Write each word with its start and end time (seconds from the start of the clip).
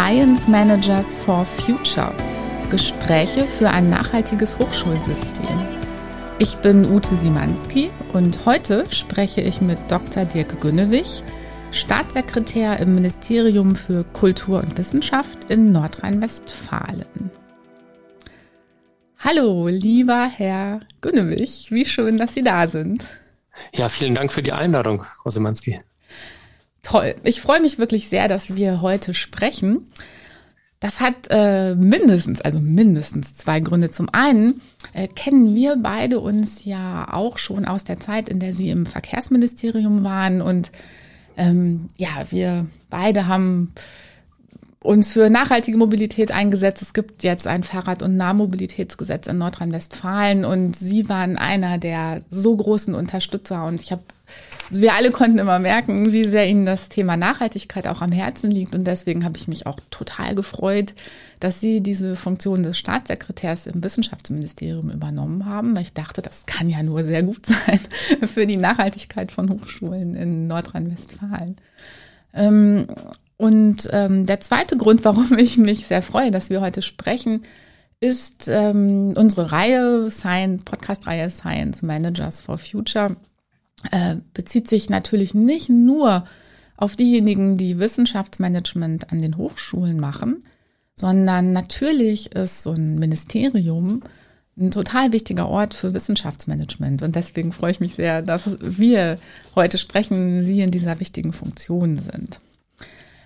Science 0.00 0.48
Managers 0.48 1.18
for 1.18 1.44
Future. 1.44 2.14
Gespräche 2.70 3.46
für 3.46 3.68
ein 3.68 3.90
nachhaltiges 3.90 4.58
Hochschulsystem. 4.58 5.68
Ich 6.38 6.56
bin 6.56 6.90
Ute 6.90 7.14
Simanski 7.14 7.90
und 8.14 8.46
heute 8.46 8.86
spreche 8.90 9.42
ich 9.42 9.60
mit 9.60 9.78
Dr. 9.88 10.24
Dirk 10.24 10.58
Günnewig, 10.58 11.22
Staatssekretär 11.70 12.80
im 12.80 12.94
Ministerium 12.94 13.76
für 13.76 14.04
Kultur 14.04 14.62
und 14.62 14.78
Wissenschaft 14.78 15.44
in 15.50 15.70
Nordrhein-Westfalen. 15.70 17.30
Hallo, 19.18 19.68
lieber 19.68 20.30
Herr 20.34 20.80
Günnewig, 21.02 21.70
wie 21.72 21.84
schön, 21.84 22.16
dass 22.16 22.32
Sie 22.32 22.42
da 22.42 22.66
sind. 22.68 23.04
Ja, 23.74 23.90
vielen 23.90 24.14
Dank 24.14 24.32
für 24.32 24.42
die 24.42 24.52
Einladung, 24.52 25.04
Frau 25.22 25.28
Simanski. 25.28 25.78
Toll. 26.82 27.14
Ich 27.24 27.40
freue 27.40 27.60
mich 27.60 27.78
wirklich 27.78 28.08
sehr, 28.08 28.28
dass 28.28 28.54
wir 28.56 28.80
heute 28.80 29.14
sprechen. 29.14 29.86
Das 30.80 31.00
hat 31.00 31.26
äh, 31.28 31.74
mindestens, 31.74 32.40
also 32.40 32.58
mindestens 32.58 33.34
zwei 33.34 33.60
Gründe. 33.60 33.90
Zum 33.90 34.08
einen 34.12 34.62
äh, 34.94 35.08
kennen 35.08 35.54
wir 35.54 35.76
beide 35.76 36.20
uns 36.20 36.64
ja 36.64 37.12
auch 37.12 37.36
schon 37.36 37.66
aus 37.66 37.84
der 37.84 38.00
Zeit, 38.00 38.30
in 38.30 38.38
der 38.38 38.54
Sie 38.54 38.70
im 38.70 38.86
Verkehrsministerium 38.86 40.04
waren. 40.04 40.40
Und 40.40 40.72
ähm, 41.36 41.88
ja, 41.96 42.08
wir 42.30 42.66
beide 42.88 43.26
haben 43.26 43.74
uns 44.82 45.12
für 45.12 45.28
nachhaltige 45.28 45.76
Mobilität 45.76 46.32
eingesetzt. 46.32 46.82
Es 46.82 46.94
gibt 46.94 47.22
jetzt 47.22 47.46
ein 47.46 47.64
Fahrrad- 47.64 48.02
und 48.02 48.16
Nahmobilitätsgesetz 48.16 49.26
in 49.26 49.38
Nordrhein-Westfalen 49.38 50.44
und 50.44 50.76
Sie 50.76 51.08
waren 51.08 51.36
einer 51.36 51.78
der 51.78 52.22
so 52.30 52.56
großen 52.56 52.94
Unterstützer 52.94 53.66
und 53.66 53.80
ich 53.80 53.92
habe 53.92 54.02
wir 54.72 54.94
alle 54.94 55.10
konnten 55.10 55.38
immer 55.38 55.58
merken, 55.58 56.12
wie 56.12 56.28
sehr 56.28 56.48
Ihnen 56.48 56.64
das 56.64 56.88
Thema 56.88 57.16
Nachhaltigkeit 57.16 57.88
auch 57.88 58.00
am 58.00 58.12
Herzen 58.12 58.52
liegt. 58.52 58.72
Und 58.72 58.84
deswegen 58.84 59.24
habe 59.24 59.36
ich 59.36 59.48
mich 59.48 59.66
auch 59.66 59.80
total 59.90 60.36
gefreut, 60.36 60.94
dass 61.40 61.60
Sie 61.60 61.80
diese 61.80 62.14
Funktion 62.14 62.62
des 62.62 62.78
Staatssekretärs 62.78 63.66
im 63.66 63.82
Wissenschaftsministerium 63.82 64.90
übernommen 64.90 65.46
haben. 65.46 65.76
Ich 65.78 65.92
dachte, 65.92 66.22
das 66.22 66.46
kann 66.46 66.68
ja 66.68 66.84
nur 66.84 67.02
sehr 67.02 67.24
gut 67.24 67.46
sein 67.46 67.80
für 68.28 68.46
die 68.46 68.58
Nachhaltigkeit 68.58 69.32
von 69.32 69.50
Hochschulen 69.50 70.14
in 70.14 70.46
Nordrhein-Westfalen. 70.46 71.56
Und 73.40 73.88
ähm, 73.90 74.26
der 74.26 74.40
zweite 74.40 74.76
Grund, 74.76 75.02
warum 75.06 75.38
ich 75.38 75.56
mich 75.56 75.86
sehr 75.86 76.02
freue, 76.02 76.30
dass 76.30 76.50
wir 76.50 76.60
heute 76.60 76.82
sprechen, 76.82 77.40
ist 77.98 78.48
ähm, 78.48 79.14
unsere 79.16 79.50
Reihe, 79.50 80.10
Science, 80.10 80.64
Podcast-Reihe 80.64 81.30
Science 81.30 81.80
Managers 81.80 82.42
for 82.42 82.58
Future 82.58 83.16
äh, 83.90 84.16
bezieht 84.34 84.68
sich 84.68 84.90
natürlich 84.90 85.32
nicht 85.32 85.70
nur 85.70 86.26
auf 86.76 86.96
diejenigen, 86.96 87.56
die 87.56 87.78
Wissenschaftsmanagement 87.78 89.10
an 89.10 89.20
den 89.20 89.38
Hochschulen 89.38 89.98
machen, 89.98 90.44
sondern 90.94 91.52
natürlich 91.52 92.32
ist 92.32 92.62
so 92.62 92.72
ein 92.72 92.98
Ministerium 92.98 94.02
ein 94.58 94.70
total 94.70 95.14
wichtiger 95.14 95.48
Ort 95.48 95.72
für 95.72 95.94
Wissenschaftsmanagement. 95.94 97.02
Und 97.02 97.16
deswegen 97.16 97.52
freue 97.52 97.70
ich 97.70 97.80
mich 97.80 97.94
sehr, 97.94 98.20
dass 98.20 98.58
wir 98.60 99.18
heute 99.54 99.78
sprechen, 99.78 100.42
Sie 100.42 100.60
in 100.60 100.70
dieser 100.70 101.00
wichtigen 101.00 101.32
Funktion 101.32 101.96
sind. 101.96 102.38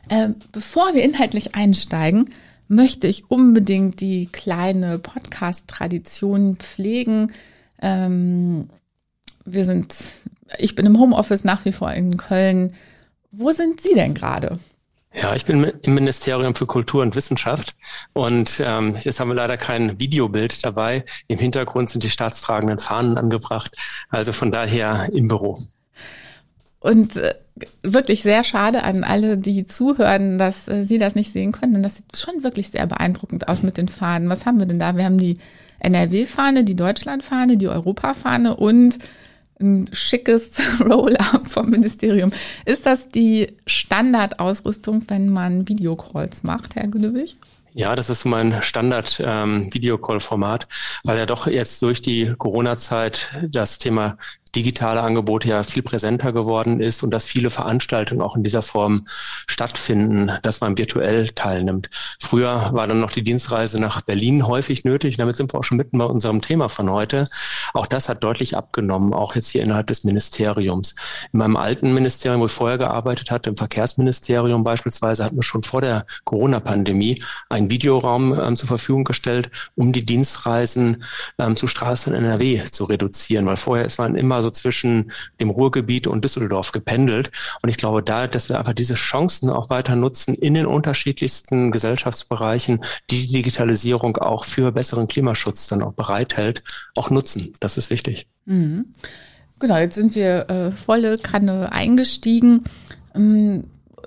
Äh, 0.08 0.30
bevor 0.52 0.94
wir 0.94 1.02
inhaltlich 1.02 1.54
einsteigen, 1.54 2.30
möchte 2.68 3.06
ich 3.06 3.30
unbedingt 3.30 4.00
die 4.00 4.26
kleine 4.26 4.98
Podcast-Tradition 4.98 6.56
pflegen. 6.56 7.32
Ähm, 7.80 8.68
wir 9.44 9.64
sind 9.64 9.94
ich 10.58 10.74
bin 10.74 10.86
im 10.86 10.98
Homeoffice 10.98 11.44
nach 11.44 11.64
wie 11.64 11.72
vor 11.72 11.92
in 11.92 12.16
Köln. 12.16 12.74
Wo 13.30 13.50
sind 13.50 13.80
Sie 13.80 13.94
denn 13.94 14.14
gerade? 14.14 14.58
Ja, 15.12 15.36
ich 15.36 15.44
bin 15.44 15.62
im 15.82 15.94
Ministerium 15.94 16.56
für 16.56 16.66
Kultur 16.66 17.02
und 17.02 17.14
Wissenschaft 17.14 17.76
und 18.14 18.60
ähm, 18.64 18.96
jetzt 19.00 19.20
haben 19.20 19.28
wir 19.28 19.36
leider 19.36 19.56
kein 19.56 20.00
Videobild 20.00 20.64
dabei. 20.64 21.04
Im 21.28 21.38
Hintergrund 21.38 21.88
sind 21.88 22.02
die 22.02 22.10
staatstragenden 22.10 22.78
Fahnen 22.78 23.16
angebracht, 23.16 23.76
also 24.08 24.32
von 24.32 24.50
daher 24.50 25.08
im 25.12 25.28
Büro. 25.28 25.60
Und 26.84 27.16
äh, 27.16 27.34
wirklich 27.82 28.22
sehr 28.22 28.44
schade 28.44 28.82
an 28.82 29.04
alle, 29.04 29.38
die 29.38 29.64
zuhören, 29.64 30.36
dass 30.36 30.68
äh, 30.68 30.84
Sie 30.84 30.98
das 30.98 31.14
nicht 31.14 31.32
sehen 31.32 31.50
können, 31.50 31.72
denn 31.72 31.82
das 31.82 31.96
sieht 31.96 32.14
schon 32.14 32.44
wirklich 32.44 32.68
sehr 32.68 32.86
beeindruckend 32.86 33.48
aus 33.48 33.62
mit 33.62 33.78
den 33.78 33.88
Fahnen. 33.88 34.28
Was 34.28 34.44
haben 34.44 34.58
wir 34.58 34.66
denn 34.66 34.78
da? 34.78 34.94
Wir 34.94 35.06
haben 35.06 35.16
die 35.16 35.38
NRW-Fahne, 35.78 36.62
die 36.62 36.76
Deutschland-Fahne, 36.76 37.56
die 37.56 37.68
Europa-Fahne 37.68 38.56
und 38.56 38.98
ein 39.58 39.88
schickes 39.92 40.58
Roll-up 40.80 41.48
vom 41.48 41.70
Ministerium. 41.70 42.32
Ist 42.66 42.84
das 42.84 43.08
die 43.08 43.54
Standardausrüstung, 43.64 45.04
wenn 45.08 45.30
man 45.30 45.66
Videocalls 45.66 46.42
macht, 46.42 46.76
Herr 46.76 46.88
Günewig? 46.88 47.36
Ja, 47.72 47.96
das 47.96 48.10
ist 48.10 48.26
mein 48.26 48.60
Standard-Videocall-Format, 48.60 50.64
ähm, 50.64 50.68
weil 51.04 51.16
ja 51.16 51.24
doch 51.24 51.46
jetzt 51.46 51.80
durch 51.80 52.02
die 52.02 52.34
Corona-Zeit 52.36 53.32
das 53.48 53.78
Thema 53.78 54.18
digitale 54.54 55.02
Angebote 55.02 55.48
ja 55.48 55.62
viel 55.62 55.82
präsenter 55.82 56.32
geworden 56.32 56.80
ist 56.80 57.02
und 57.02 57.10
dass 57.10 57.24
viele 57.24 57.50
Veranstaltungen 57.50 58.22
auch 58.22 58.36
in 58.36 58.44
dieser 58.44 58.62
Form 58.62 59.04
stattfinden, 59.46 60.30
dass 60.42 60.60
man 60.60 60.78
virtuell 60.78 61.28
teilnimmt. 61.28 61.90
Früher 62.20 62.70
war 62.72 62.86
dann 62.86 63.00
noch 63.00 63.12
die 63.12 63.24
Dienstreise 63.24 63.80
nach 63.80 64.02
Berlin 64.02 64.46
häufig 64.46 64.84
nötig. 64.84 65.16
Damit 65.16 65.36
sind 65.36 65.52
wir 65.52 65.58
auch 65.58 65.64
schon 65.64 65.78
mitten 65.78 65.98
bei 65.98 66.04
unserem 66.04 66.40
Thema 66.40 66.68
von 66.68 66.90
heute. 66.90 67.28
Auch 67.72 67.86
das 67.86 68.08
hat 68.08 68.22
deutlich 68.22 68.56
abgenommen, 68.56 69.12
auch 69.12 69.34
jetzt 69.34 69.48
hier 69.48 69.62
innerhalb 69.62 69.88
des 69.88 70.04
Ministeriums. 70.04 70.94
In 71.32 71.40
meinem 71.40 71.56
alten 71.56 71.92
Ministerium, 71.92 72.40
wo 72.40 72.46
ich 72.46 72.52
vorher 72.52 72.78
gearbeitet 72.78 73.30
hatte, 73.32 73.50
im 73.50 73.56
Verkehrsministerium 73.56 74.62
beispielsweise, 74.62 75.24
hatten 75.24 75.36
wir 75.36 75.42
schon 75.42 75.64
vor 75.64 75.80
der 75.80 76.06
Corona-Pandemie 76.24 77.22
einen 77.48 77.70
Videoraum 77.70 78.38
ähm, 78.38 78.56
zur 78.56 78.68
Verfügung 78.68 79.02
gestellt, 79.02 79.50
um 79.74 79.92
die 79.92 80.06
Dienstreisen 80.06 81.02
ähm, 81.38 81.56
zu 81.56 81.66
Straßen 81.66 82.14
in 82.14 82.24
NRW 82.24 82.60
zu 82.70 82.84
reduzieren, 82.84 83.46
weil 83.46 83.56
vorher 83.56 83.86
ist 83.86 83.98
man 83.98 84.14
immer 84.14 84.43
so 84.44 84.50
zwischen 84.50 85.10
dem 85.40 85.50
Ruhrgebiet 85.50 86.06
und 86.06 86.24
Düsseldorf 86.24 86.70
gependelt. 86.70 87.32
Und 87.62 87.68
ich 87.68 87.76
glaube 87.76 88.02
da, 88.02 88.28
dass 88.28 88.48
wir 88.48 88.58
einfach 88.58 88.74
diese 88.74 88.94
Chancen 88.94 89.50
auch 89.50 89.70
weiter 89.70 89.96
nutzen 89.96 90.34
in 90.34 90.54
den 90.54 90.66
unterschiedlichsten 90.66 91.72
Gesellschaftsbereichen, 91.72 92.80
die 93.10 93.26
die 93.26 93.32
Digitalisierung 93.32 94.16
auch 94.18 94.44
für 94.44 94.72
besseren 94.72 95.08
Klimaschutz 95.08 95.66
dann 95.66 95.82
auch 95.82 95.94
bereithält, 95.94 96.62
auch 96.94 97.10
nutzen. 97.10 97.52
Das 97.60 97.76
ist 97.76 97.90
wichtig. 97.90 98.26
Mhm. 98.44 98.94
Genau, 99.60 99.76
jetzt 99.78 99.94
sind 99.94 100.14
wir 100.14 100.50
äh, 100.50 100.72
volle 100.72 101.18
Kanne 101.18 101.72
eingestiegen. 101.72 102.64
Ähm, 103.14 103.64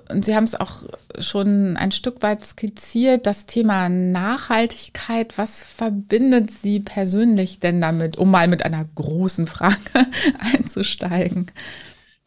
und 0.08 0.24
Sie 0.24 0.34
haben 0.34 0.44
es 0.44 0.54
auch 0.54 0.84
schon 1.18 1.76
ein 1.76 1.92
Stück 1.92 2.22
weit 2.22 2.44
skizziert, 2.44 3.26
das 3.26 3.46
Thema 3.46 3.88
Nachhaltigkeit. 3.88 5.36
Was 5.36 5.64
verbindet 5.64 6.50
Sie 6.50 6.80
persönlich 6.80 7.60
denn 7.60 7.80
damit, 7.80 8.16
um 8.16 8.30
mal 8.30 8.48
mit 8.48 8.64
einer 8.64 8.84
großen 8.94 9.46
Frage 9.46 9.76
einzusteigen? 10.38 11.50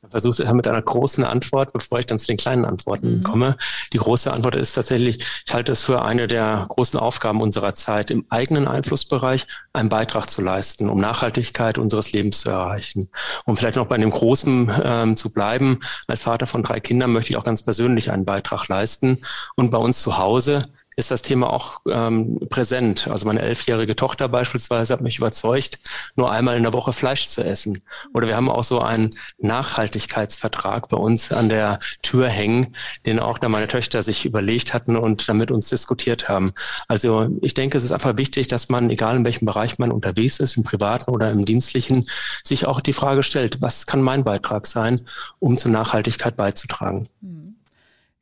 Versuche 0.10 0.44
es 0.44 0.54
mit 0.54 0.68
einer 0.68 0.82
großen 0.82 1.24
Antwort, 1.24 1.74
bevor 1.74 2.00
ich 2.00 2.06
dann 2.08 2.20
zu 2.20 2.28
den 2.28 2.38
kleinen 2.38 2.66
Antworten 2.66 3.18
mhm. 3.18 3.24
komme. 3.24 3.58
Die 3.94 3.98
große 3.98 4.32
Antwort 4.32 4.56
ist 4.56 4.74
tatsächlich, 4.74 5.20
ich 5.46 5.54
halte 5.54 5.72
es 5.74 5.84
für 5.84 6.04
eine 6.04 6.28
der 6.28 6.66
großen 6.70 7.00
Aufgaben 7.00 7.42
unserer 7.42 7.74
Zeit, 7.74 8.10
im 8.10 8.26
eigenen 8.30 8.68
Einflussbereich 8.68 9.46
einen 9.74 9.90
Beitrag 9.90 10.30
zu 10.30 10.42
leisten, 10.42 10.90
um 10.90 11.00
Nachhaltigkeit 11.00 11.78
unseres 11.78 12.12
Lebens 12.14 12.40
zu 12.40 12.50
erreichen. 12.50 13.10
Um 13.46 13.56
vielleicht 13.56 13.76
noch 13.76 13.88
bei 13.88 13.98
dem 13.98 14.12
Großen 14.12 14.72
ähm, 14.84 15.16
zu 15.16 15.32
bleiben, 15.32 15.80
als 16.08 16.24
Vater 16.24 16.48
von 16.48 16.64
drei 16.64 16.80
Kindern 16.80 17.12
möchte 17.12 17.32
ich 17.32 17.38
auch 17.38 17.44
ganz 17.44 17.62
persönlich 17.62 18.12
einen 18.12 18.26
Beitrag 18.26 18.68
leisten. 18.68 19.20
Und 19.56 19.72
bei 19.72 19.78
uns 19.78 20.00
zu 20.00 20.18
Hause 20.18 20.66
ist 21.02 21.12
das 21.12 21.24
Thema 21.24 21.52
auch 21.52 21.82
ähm, 21.90 22.40
präsent. 22.50 23.08
Also 23.10 23.26
meine 23.26 23.42
elfjährige 23.42 23.96
Tochter 23.96 24.30
beispielsweise 24.30 24.94
hat 24.94 25.02
mich 25.02 25.18
überzeugt, 25.18 25.80
nur 26.16 26.32
einmal 26.32 26.56
in 26.56 26.64
der 26.64 26.74
Woche 26.74 26.94
Fleisch 26.94 27.28
zu 27.28 27.44
essen. 27.44 27.82
Oder 28.14 28.28
wir 28.28 28.36
haben 28.36 28.50
auch 28.50 28.64
so 28.64 28.80
einen 28.80 29.10
Nachhaltigkeitsvertrag 29.40 30.90
bei 30.90 30.98
uns 30.98 31.32
an 31.32 31.50
der 31.50 31.80
Tür 32.04 32.30
hängen, 32.30 32.76
den 33.06 33.20
auch 33.20 33.40
da 33.40 33.50
meine 33.50 33.68
Töchter 33.68 34.04
sich 34.04 34.26
überlegt 34.26 34.76
hatten 34.76 34.96
und 34.96 35.28
damit 35.28 35.50
uns 35.50 35.70
diskutiert 35.70 36.30
haben. 36.30 36.54
Also 36.88 37.30
ich 37.42 37.56
denke, 37.56 37.80
es 37.80 37.84
ist 37.84 37.92
einfach 37.92 38.18
wichtig, 38.18 38.48
dass 38.48 38.70
man, 38.70 38.92
egal 38.92 39.16
in 39.16 39.26
welchem 39.26 39.48
Bereich 39.48 39.80
man 39.80 39.92
unterwegs 39.92 40.40
ist, 40.40 40.56
im 40.56 40.64
privaten 40.64 41.10
oder 41.10 41.32
im 41.32 41.46
dienstlichen, 41.46 42.08
sich 42.44 42.68
auch 42.68 42.80
die 42.80 42.94
Frage 42.94 43.24
stellt, 43.24 43.60
was 43.60 43.88
kann 43.88 44.02
mein 44.02 44.24
Beitrag 44.24 44.68
sein, 44.68 45.02
um 45.40 45.58
zur 45.58 45.72
Nachhaltigkeit 45.72 46.38
beizutragen. 46.38 47.10
Mhm. 47.22 47.51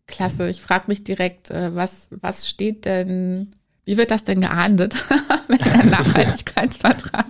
Klasse. 0.09 0.49
Ich 0.49 0.61
frage 0.61 0.85
mich 0.87 1.03
direkt, 1.03 1.51
äh, 1.51 1.75
was, 1.75 2.07
was 2.21 2.47
steht 2.47 2.85
denn, 2.85 3.51
wie 3.85 3.97
wird 3.97 4.11
das 4.11 4.23
denn 4.23 4.41
geahndet, 4.41 4.93
wenn 5.47 5.57
der 5.57 5.85
Nachhaltigkeitsvertrag 6.03 7.25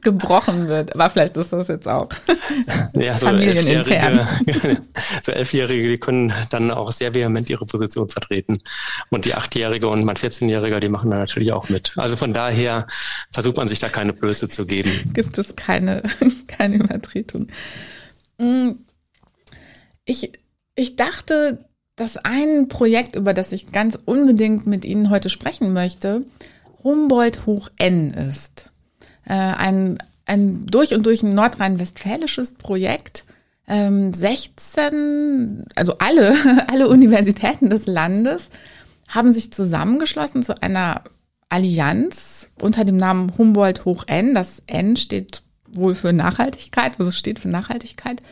gebrochen 0.00 0.68
wird? 0.68 0.94
Aber 0.94 1.10
vielleicht 1.10 1.36
ist 1.36 1.52
das 1.52 1.68
jetzt 1.68 1.86
auch 1.86 2.08
ja, 2.94 3.18
so 3.18 3.26
familienintern. 3.26 4.18
Elfjährige, 4.18 4.82
so 5.22 5.32
Elfjährige, 5.32 5.88
die 5.88 5.98
können 5.98 6.32
dann 6.50 6.70
auch 6.70 6.92
sehr 6.92 7.14
vehement 7.14 7.50
ihre 7.50 7.66
Position 7.66 8.08
vertreten. 8.08 8.60
Und 9.10 9.24
die 9.24 9.34
Achtjährige 9.34 9.88
und 9.88 10.04
mein 10.04 10.16
14-Jähriger, 10.16 10.80
die 10.80 10.88
machen 10.88 11.10
da 11.10 11.18
natürlich 11.18 11.52
auch 11.52 11.68
mit. 11.68 11.92
Also 11.96 12.16
von 12.16 12.32
daher 12.32 12.86
versucht 13.30 13.58
man 13.58 13.68
sich 13.68 13.78
da 13.78 13.88
keine 13.88 14.12
Blöße 14.12 14.48
zu 14.48 14.64
geben. 14.64 15.10
Gibt 15.12 15.36
es 15.36 15.54
keine, 15.54 16.02
keine 16.46 16.76
Übertretung. 16.76 17.48
Hm. 18.38 18.86
Ich, 20.06 20.32
ich 20.76 20.96
dachte, 20.96 21.66
das 22.00 22.16
ein 22.16 22.68
Projekt, 22.68 23.14
über 23.14 23.34
das 23.34 23.52
ich 23.52 23.72
ganz 23.72 23.98
unbedingt 24.04 24.66
mit 24.66 24.84
Ihnen 24.84 25.10
heute 25.10 25.28
sprechen 25.28 25.72
möchte, 25.72 26.24
Humboldt 26.82 27.44
hoch 27.46 27.68
N 27.76 28.10
ist. 28.10 28.70
Äh, 29.26 29.34
ein, 29.34 29.98
ein 30.24 30.66
durch 30.66 30.94
und 30.94 31.04
durch 31.04 31.22
ein 31.22 31.34
nordrhein-westfälisches 31.34 32.54
Projekt. 32.54 33.26
Ähm, 33.68 34.14
16, 34.14 35.64
also 35.76 35.98
alle, 35.98 36.34
alle 36.68 36.88
Universitäten 36.88 37.68
des 37.68 37.86
Landes 37.86 38.48
haben 39.08 39.30
sich 39.30 39.52
zusammengeschlossen 39.52 40.42
zu 40.42 40.62
einer 40.62 41.04
Allianz 41.50 42.48
unter 42.62 42.84
dem 42.84 42.96
Namen 42.96 43.36
Humboldt 43.36 43.84
hoch 43.84 44.04
N. 44.06 44.34
Das 44.34 44.62
N 44.66 44.96
steht 44.96 45.42
wohl 45.68 45.94
für 45.94 46.12
Nachhaltigkeit, 46.12 46.98
also 46.98 47.10
steht 47.10 47.40
für 47.40 47.48
Nachhaltigkeit. 47.48 48.22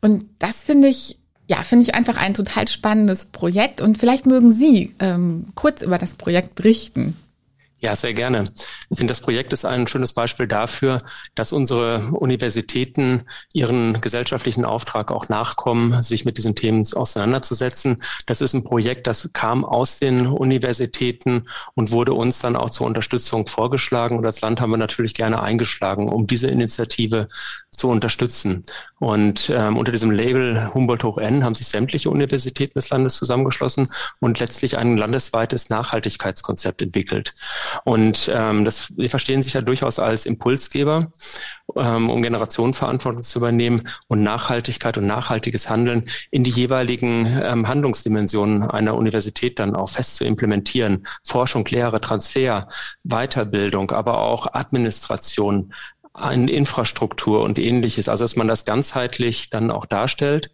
Und 0.00 0.24
das 0.40 0.64
finde 0.64 0.88
ich, 0.88 1.18
ja, 1.52 1.62
finde 1.62 1.82
ich 1.82 1.94
einfach 1.94 2.16
ein 2.16 2.32
total 2.32 2.66
spannendes 2.66 3.26
Projekt. 3.26 3.82
Und 3.82 3.98
vielleicht 3.98 4.24
mögen 4.24 4.50
Sie 4.50 4.94
ähm, 5.00 5.48
kurz 5.54 5.82
über 5.82 5.98
das 5.98 6.14
Projekt 6.14 6.54
berichten. 6.54 7.14
Ja, 7.78 7.94
sehr 7.94 8.14
gerne. 8.14 8.44
Ich 8.92 8.98
finde, 8.98 9.12
das 9.12 9.22
Projekt 9.22 9.54
ist 9.54 9.64
ein 9.64 9.86
schönes 9.86 10.12
Beispiel 10.12 10.46
dafür, 10.46 11.00
dass 11.34 11.54
unsere 11.54 12.10
Universitäten 12.12 13.22
ihren 13.54 13.98
gesellschaftlichen 14.02 14.66
Auftrag 14.66 15.10
auch 15.10 15.30
nachkommen, 15.30 16.02
sich 16.02 16.26
mit 16.26 16.36
diesen 16.36 16.54
Themen 16.54 16.86
auseinanderzusetzen. 16.94 17.96
Das 18.26 18.42
ist 18.42 18.52
ein 18.52 18.64
Projekt, 18.64 19.06
das 19.06 19.30
kam 19.32 19.64
aus 19.64 19.98
den 19.98 20.26
Universitäten 20.26 21.44
und 21.72 21.90
wurde 21.90 22.12
uns 22.12 22.40
dann 22.40 22.54
auch 22.54 22.68
zur 22.68 22.86
Unterstützung 22.86 23.46
vorgeschlagen. 23.46 24.18
Und 24.18 24.26
als 24.26 24.42
Land 24.42 24.60
haben 24.60 24.70
wir 24.70 24.76
natürlich 24.76 25.14
gerne 25.14 25.40
eingeschlagen, 25.40 26.10
um 26.10 26.26
diese 26.26 26.48
Initiative 26.48 27.28
zu 27.74 27.88
unterstützen. 27.88 28.64
Und 28.98 29.50
ähm, 29.52 29.76
unter 29.76 29.90
diesem 29.90 30.10
Label 30.10 30.72
Humboldt 30.74 31.02
hoch 31.02 31.18
N 31.18 31.42
haben 31.42 31.54
sich 31.54 31.66
sämtliche 31.66 32.10
Universitäten 32.10 32.78
des 32.78 32.90
Landes 32.90 33.16
zusammengeschlossen 33.16 33.88
und 34.20 34.38
letztlich 34.38 34.76
ein 34.78 34.96
landesweites 34.96 35.70
Nachhaltigkeitskonzept 35.70 36.82
entwickelt. 36.82 37.34
Und 37.84 38.30
ähm, 38.32 38.64
das, 38.64 38.81
die 38.90 39.08
verstehen 39.08 39.42
sich 39.42 39.54
ja 39.54 39.60
durchaus 39.60 39.98
als 39.98 40.26
Impulsgeber, 40.26 41.12
ähm, 41.76 42.10
um 42.10 42.22
Generationenverantwortung 42.22 43.22
zu 43.22 43.38
übernehmen 43.38 43.88
und 44.08 44.22
Nachhaltigkeit 44.22 44.98
und 44.98 45.06
nachhaltiges 45.06 45.70
Handeln 45.70 46.04
in 46.30 46.44
die 46.44 46.50
jeweiligen 46.50 47.26
ähm, 47.42 47.68
Handlungsdimensionen 47.68 48.62
einer 48.62 48.94
Universität 48.94 49.58
dann 49.58 49.74
auch 49.74 49.90
fest 49.90 50.16
zu 50.16 50.24
implementieren. 50.24 51.06
Forschung, 51.24 51.66
Lehre, 51.66 52.00
Transfer, 52.00 52.68
Weiterbildung, 53.04 53.90
aber 53.90 54.18
auch 54.18 54.52
Administration, 54.52 55.72
an 56.14 56.48
Infrastruktur 56.48 57.42
und 57.42 57.58
ähnliches. 57.58 58.08
Also 58.08 58.24
dass 58.24 58.36
man 58.36 58.48
das 58.48 58.64
ganzheitlich 58.64 59.50
dann 59.50 59.70
auch 59.70 59.86
darstellt. 59.86 60.50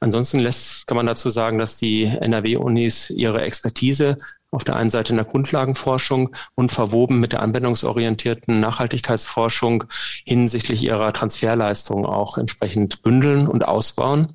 Ansonsten 0.00 0.40
lässt, 0.40 0.86
kann 0.86 0.96
man 0.96 1.06
dazu 1.06 1.30
sagen, 1.30 1.58
dass 1.58 1.76
die 1.76 2.04
NRW-Unis 2.04 3.10
ihre 3.10 3.42
Expertise 3.42 4.16
auf 4.54 4.64
der 4.64 4.76
einen 4.76 4.90
Seite 4.90 5.10
in 5.10 5.16
der 5.16 5.24
Grundlagenforschung 5.24 6.34
und 6.54 6.72
verwoben 6.72 7.20
mit 7.20 7.32
der 7.32 7.42
anwendungsorientierten 7.42 8.60
Nachhaltigkeitsforschung 8.60 9.84
hinsichtlich 10.24 10.82
ihrer 10.82 11.12
Transferleistung 11.12 12.06
auch 12.06 12.38
entsprechend 12.38 13.02
bündeln 13.02 13.46
und 13.46 13.66
ausbauen. 13.66 14.32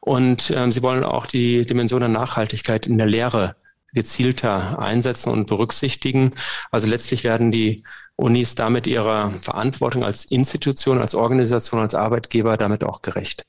Und 0.00 0.52
ähm, 0.54 0.72
sie 0.72 0.82
wollen 0.82 1.04
auch 1.04 1.26
die 1.26 1.64
Dimension 1.64 2.00
der 2.00 2.08
Nachhaltigkeit 2.08 2.86
in 2.86 2.98
der 2.98 3.06
Lehre 3.06 3.56
gezielter 3.94 4.78
einsetzen 4.78 5.30
und 5.30 5.46
berücksichtigen. 5.46 6.30
Also 6.70 6.86
letztlich 6.86 7.24
werden 7.24 7.52
die 7.52 7.82
Unis 8.16 8.54
damit 8.54 8.86
ihrer 8.86 9.30
Verantwortung 9.30 10.04
als 10.04 10.24
Institution, 10.26 10.98
als 10.98 11.14
Organisation, 11.14 11.80
als 11.80 11.94
Arbeitgeber 11.94 12.56
damit 12.56 12.84
auch 12.84 13.02
gerecht. 13.02 13.44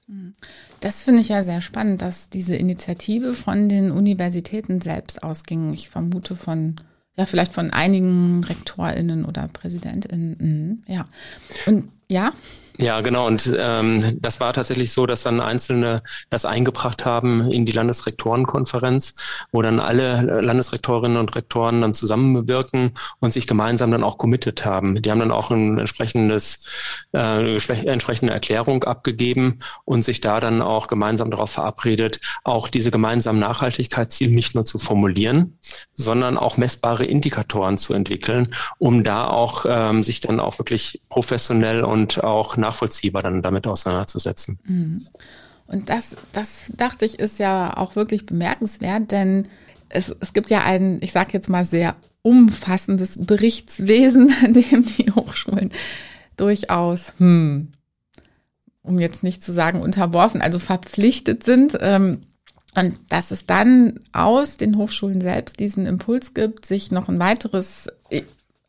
Das 0.79 1.03
finde 1.03 1.21
ich 1.21 1.29
ja 1.29 1.43
sehr 1.43 1.61
spannend, 1.61 2.01
dass 2.01 2.29
diese 2.29 2.55
Initiative 2.55 3.33
von 3.33 3.69
den 3.69 3.91
Universitäten 3.91 4.81
selbst 4.81 5.23
ausging. 5.23 5.73
Ich 5.73 5.89
vermute 5.89 6.35
von, 6.35 6.75
ja, 7.15 7.25
vielleicht 7.25 7.53
von 7.53 7.71
einigen 7.71 8.43
RektorInnen 8.43 9.25
oder 9.25 9.47
PräsidentInnen. 9.47 10.37
Mhm, 10.39 10.93
ja. 10.93 11.05
Und 11.65 11.89
ja. 12.07 12.33
Ja, 12.79 13.01
genau. 13.01 13.27
Und 13.27 13.51
ähm, 13.55 14.19
das 14.19 14.39
war 14.39 14.51
tatsächlich 14.51 14.91
so, 14.93 15.05
dass 15.05 15.21
dann 15.21 15.39
Einzelne 15.39 16.01
das 16.31 16.43
eingebracht 16.43 17.05
haben 17.05 17.51
in 17.51 17.65
die 17.65 17.71
Landesrektorenkonferenz, 17.71 19.13
wo 19.51 19.61
dann 19.61 19.79
alle 19.79 20.41
Landesrektorinnen 20.41 21.17
und 21.17 21.35
Rektoren 21.35 21.81
dann 21.81 21.93
zusammenwirken 21.93 22.93
und 23.19 23.31
sich 23.31 23.45
gemeinsam 23.45 23.91
dann 23.91 24.03
auch 24.03 24.17
committed 24.17 24.65
haben. 24.65 24.99
Die 24.99 25.11
haben 25.11 25.19
dann 25.19 25.31
auch 25.31 25.51
ein 25.51 25.77
entsprechendes, 25.77 26.65
äh, 27.13 27.57
entsprechende 27.85 28.33
Erklärung 28.33 28.83
abgegeben 28.85 29.59
und 29.85 30.03
sich 30.03 30.19
da 30.19 30.39
dann 30.39 30.63
auch 30.63 30.87
gemeinsam 30.87 31.29
darauf 31.29 31.51
verabredet, 31.51 32.19
auch 32.43 32.69
diese 32.69 32.89
gemeinsamen 32.89 33.39
Nachhaltigkeitsziele 33.39 34.33
nicht 34.33 34.55
nur 34.55 34.65
zu 34.65 34.79
formulieren, 34.79 35.59
sondern 35.93 36.39
auch 36.39 36.57
messbare 36.57 37.05
Indikatoren 37.05 37.77
zu 37.77 37.93
entwickeln, 37.93 38.47
um 38.79 39.03
da 39.03 39.27
auch 39.27 39.65
ähm, 39.67 40.01
sich 40.01 40.21
dann 40.21 40.39
auch 40.39 40.57
wirklich 40.57 41.01
professionell 41.09 41.83
und 41.83 42.23
auch 42.23 42.57
nachvollziehbar 42.63 43.21
dann 43.21 43.41
damit 43.41 43.67
auseinanderzusetzen. 43.67 44.59
Mhm. 44.65 45.01
Und 45.67 45.89
das, 45.89 46.15
das 46.31 46.71
dachte 46.75 47.05
ich, 47.05 47.19
ist 47.19 47.39
ja 47.39 47.77
auch 47.77 47.95
wirklich 47.95 48.25
bemerkenswert, 48.25 49.11
denn 49.11 49.47
es, 49.89 50.13
es 50.19 50.33
gibt 50.33 50.49
ja 50.49 50.63
ein, 50.63 50.99
ich 51.01 51.11
sage 51.11 51.31
jetzt 51.33 51.49
mal, 51.49 51.65
sehr 51.65 51.95
umfassendes 52.21 53.25
Berichtswesen, 53.25 54.33
dem 54.53 54.85
die 54.85 55.11
Hochschulen 55.11 55.71
durchaus, 56.37 57.13
hm, 57.17 57.71
um 58.81 58.99
jetzt 58.99 59.23
nicht 59.23 59.43
zu 59.43 59.51
sagen 59.51 59.81
unterworfen, 59.81 60.41
also 60.41 60.59
verpflichtet 60.59 61.43
sind. 61.43 61.77
Ähm, 61.79 62.23
und 62.75 62.99
dass 63.09 63.29
es 63.29 63.45
dann 63.45 63.99
aus 64.13 64.57
den 64.57 64.77
Hochschulen 64.77 65.21
selbst 65.21 65.59
diesen 65.59 65.85
Impuls 65.85 66.33
gibt, 66.33 66.65
sich 66.65 66.91
noch 66.91 67.07
ein 67.07 67.19
weiteres 67.19 67.87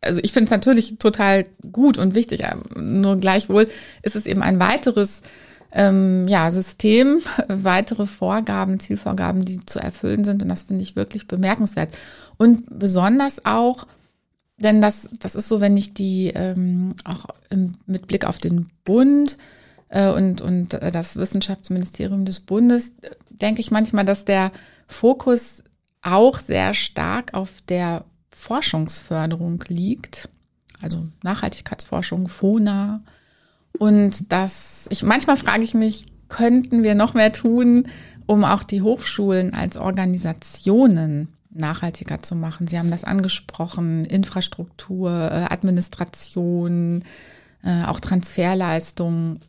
also 0.05 0.21
ich 0.23 0.33
finde 0.33 0.47
es 0.47 0.51
natürlich 0.51 0.99
total 0.99 1.47
gut 1.73 1.99
und 1.99 2.15
wichtig, 2.15 2.43
nur 2.77 3.17
gleichwohl 3.17 3.69
ist 4.03 4.17
es 4.17 4.27
eben 4.27 4.43
ein 4.43 4.59
weiteres 4.61 5.23
ähm, 5.75 6.27
ja, 6.29 6.51
System, 6.51 7.21
weitere 7.49 8.06
Vorgaben, 8.06 8.81
Zielvorgaben, 8.81 9.45
die 9.45 9.67
zu 9.67 9.81
erfüllen 9.81 10.25
sind. 10.25 10.43
Und 10.43 10.49
das 10.49 10.62
finde 10.62 10.83
ich 10.83 10.97
wirklich 10.97 11.27
bemerkenswert. 11.27 11.97
Und 12.37 12.79
besonders 12.79 13.45
auch, 13.45 13.87
denn 14.56 14.81
das, 14.81 15.11
das 15.19 15.35
ist 15.35 15.49
so, 15.49 15.61
wenn 15.61 15.77
ich 15.77 15.93
die 15.93 16.33
ähm, 16.35 16.94
auch 17.05 17.27
im, 17.51 17.73
mit 17.87 18.06
Blick 18.06 18.25
auf 18.25 18.39
den 18.39 18.69
Bund 18.84 19.37
äh, 19.89 20.08
und, 20.08 20.41
und 20.41 20.75
das 20.75 21.17
Wissenschaftsministerium 21.17 22.25
des 22.25 22.41
Bundes, 22.41 22.94
denke 23.31 23.61
ich 23.61 23.73
manchmal, 23.73 24.05
dass 24.05 24.25
der 24.25 24.53
Fokus 24.87 25.65
auch 26.03 26.39
sehr 26.39 26.73
stark 26.75 27.34
auf 27.34 27.63
der 27.69 28.05
Forschungsförderung 28.34 29.62
liegt, 29.69 30.29
also 30.82 31.06
Nachhaltigkeitsforschung, 31.22 32.29
FONA. 32.29 33.00
Und 33.79 34.32
das, 34.32 34.86
ich, 34.91 35.03
manchmal 35.03 35.36
frage 35.36 35.64
ich 35.64 35.74
mich, 35.74 36.06
könnten 36.29 36.82
wir 36.82 36.94
noch 36.94 37.14
mehr 37.14 37.32
tun, 37.32 37.88
um 38.26 38.44
auch 38.44 38.62
die 38.62 38.82
Hochschulen 38.82 39.55
als 39.55 39.76
Organisationen 39.76 41.29
nachhaltiger 41.50 42.22
zu 42.22 42.34
machen? 42.34 42.67
Sie 42.67 42.79
haben 42.79 42.91
das 42.91 43.05
angesprochen, 43.05 44.05
Infrastruktur, 44.05 45.10
äh, 45.10 45.46
Administration, 45.53 47.05
äh, 47.62 47.84
auch 47.84 48.00
Transferleistungen. 48.00 49.41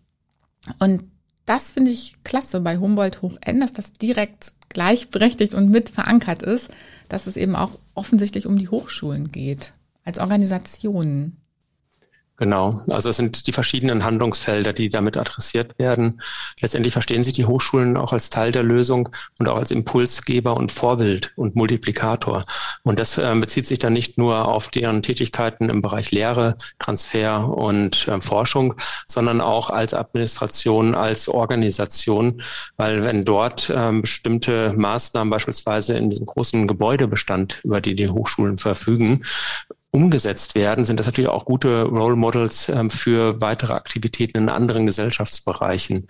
Und 0.79 1.03
das 1.45 1.71
finde 1.71 1.91
ich 1.91 2.15
klasse 2.23 2.59
bei 2.61 2.77
Humboldt 2.77 3.21
Hoch 3.21 3.37
N, 3.41 3.59
dass 3.59 3.73
das 3.73 3.93
direkt 3.93 4.53
gleichberechtigt 4.69 5.53
und 5.53 5.69
mit 5.69 5.89
verankert 5.89 6.43
ist, 6.43 6.69
dass 7.09 7.27
es 7.27 7.37
eben 7.37 7.55
auch 7.55 7.77
offensichtlich 7.93 8.45
um 8.45 8.57
die 8.57 8.69
Hochschulen 8.69 9.31
geht, 9.31 9.73
als 10.03 10.19
Organisationen. 10.19 11.37
Genau, 12.37 12.81
also 12.89 13.09
es 13.09 13.15
sind 13.15 13.47
die 13.47 13.53
verschiedenen 13.53 14.03
Handlungsfelder, 14.03 14.73
die 14.73 14.89
damit 14.89 15.15
adressiert 15.15 15.79
werden. 15.79 16.21
Letztendlich 16.59 16.91
verstehen 16.91 17.23
sich 17.23 17.31
die 17.31 17.45
Hochschulen 17.45 17.95
auch 17.95 18.11
als 18.11 18.29
Teil 18.29 18.51
der 18.51 18.63
Lösung 18.63 19.07
und 19.39 19.47
auch 19.47 19.55
als 19.55 19.71
Impulsgeber 19.71 20.57
und 20.57 20.73
Vorbild 20.73 21.31
und 21.37 21.55
Multiplikator. 21.55 22.43
Und 22.83 22.99
das 22.99 23.17
äh, 23.17 23.33
bezieht 23.39 23.67
sich 23.67 23.79
dann 23.79 23.93
nicht 23.93 24.17
nur 24.17 24.49
auf 24.49 24.67
deren 24.67 25.01
Tätigkeiten 25.01 25.69
im 25.69 25.81
Bereich 25.81 26.11
Lehre, 26.11 26.57
Transfer 26.77 27.47
und 27.47 28.05
äh, 28.09 28.19
Forschung, 28.19 28.73
sondern 29.07 29.39
auch 29.39 29.69
als 29.69 29.93
Administration, 29.93 30.93
als 30.93 31.29
Organisation, 31.29 32.41
weil 32.75 33.05
wenn 33.05 33.23
dort 33.23 33.69
äh, 33.69 33.91
bestimmte 34.01 34.73
Maßnahmen 34.75 35.31
beispielsweise 35.31 35.95
in 35.95 36.09
diesem 36.09 36.25
großen 36.25 36.67
Gebäudebestand, 36.67 37.61
über 37.63 37.79
die 37.79 37.95
die 37.95 38.09
Hochschulen 38.09 38.57
verfügen, 38.57 39.21
umgesetzt 39.95 40.55
werden, 40.55 40.85
sind 40.85 40.99
das 40.99 41.05
natürlich 41.07 41.29
auch 41.29 41.45
gute 41.45 41.83
Role 41.83 42.17
Models 42.17 42.67
ähm, 42.67 42.89
für 42.89 43.39
weitere 43.39 43.73
Aktivitäten 43.73 44.37
in 44.37 44.49
anderen 44.49 44.85
Gesellschaftsbereichen. 44.85 46.07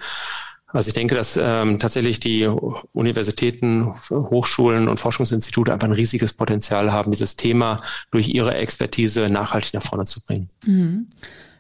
Also 0.67 0.89
ich 0.89 0.93
denke, 0.93 1.13
dass 1.13 1.39
ähm, 1.41 1.79
tatsächlich 1.79 2.19
die 2.19 2.47
Universitäten, 2.47 3.93
Hochschulen 4.09 4.87
und 4.87 4.99
Forschungsinstitute 4.99 5.71
einfach 5.71 5.87
ein 5.87 5.93
riesiges 5.93 6.33
Potenzial 6.33 6.91
haben, 6.91 7.11
dieses 7.11 7.35
Thema 7.35 7.79
durch 8.11 8.29
ihre 8.29 8.55
Expertise 8.55 9.29
nachhaltig 9.29 9.75
nach 9.75 9.83
vorne 9.83 10.05
zu 10.05 10.21
bringen. 10.25 10.47
Mhm. 10.65 11.07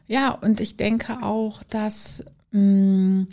Ja, 0.07 0.31
und 0.31 0.59
ich 0.59 0.77
denke 0.77 1.19
auch, 1.21 1.63
dass 1.63 2.23
mh, 2.51 2.59
mm, 2.61 3.27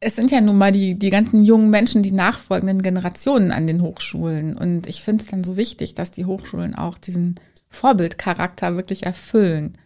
es 0.00 0.16
sind 0.16 0.30
ja 0.30 0.40
nun 0.40 0.56
mal 0.56 0.72
die, 0.72 0.98
die 0.98 1.10
ganzen 1.10 1.44
jungen 1.44 1.68
Menschen, 1.68 2.02
die 2.02 2.10
nachfolgenden 2.10 2.82
Generationen 2.82 3.52
an 3.52 3.66
den 3.66 3.82
Hochschulen. 3.82 4.56
Und 4.56 4.86
ich 4.86 5.02
finde 5.02 5.22
es 5.22 5.30
dann 5.30 5.44
so 5.44 5.58
wichtig, 5.58 5.94
dass 5.94 6.10
die 6.10 6.24
Hochschulen 6.24 6.74
auch 6.74 6.96
diesen 6.96 7.34
Vorbildcharakter 7.68 8.76
wirklich 8.76 9.04
erfüllen. 9.04 9.76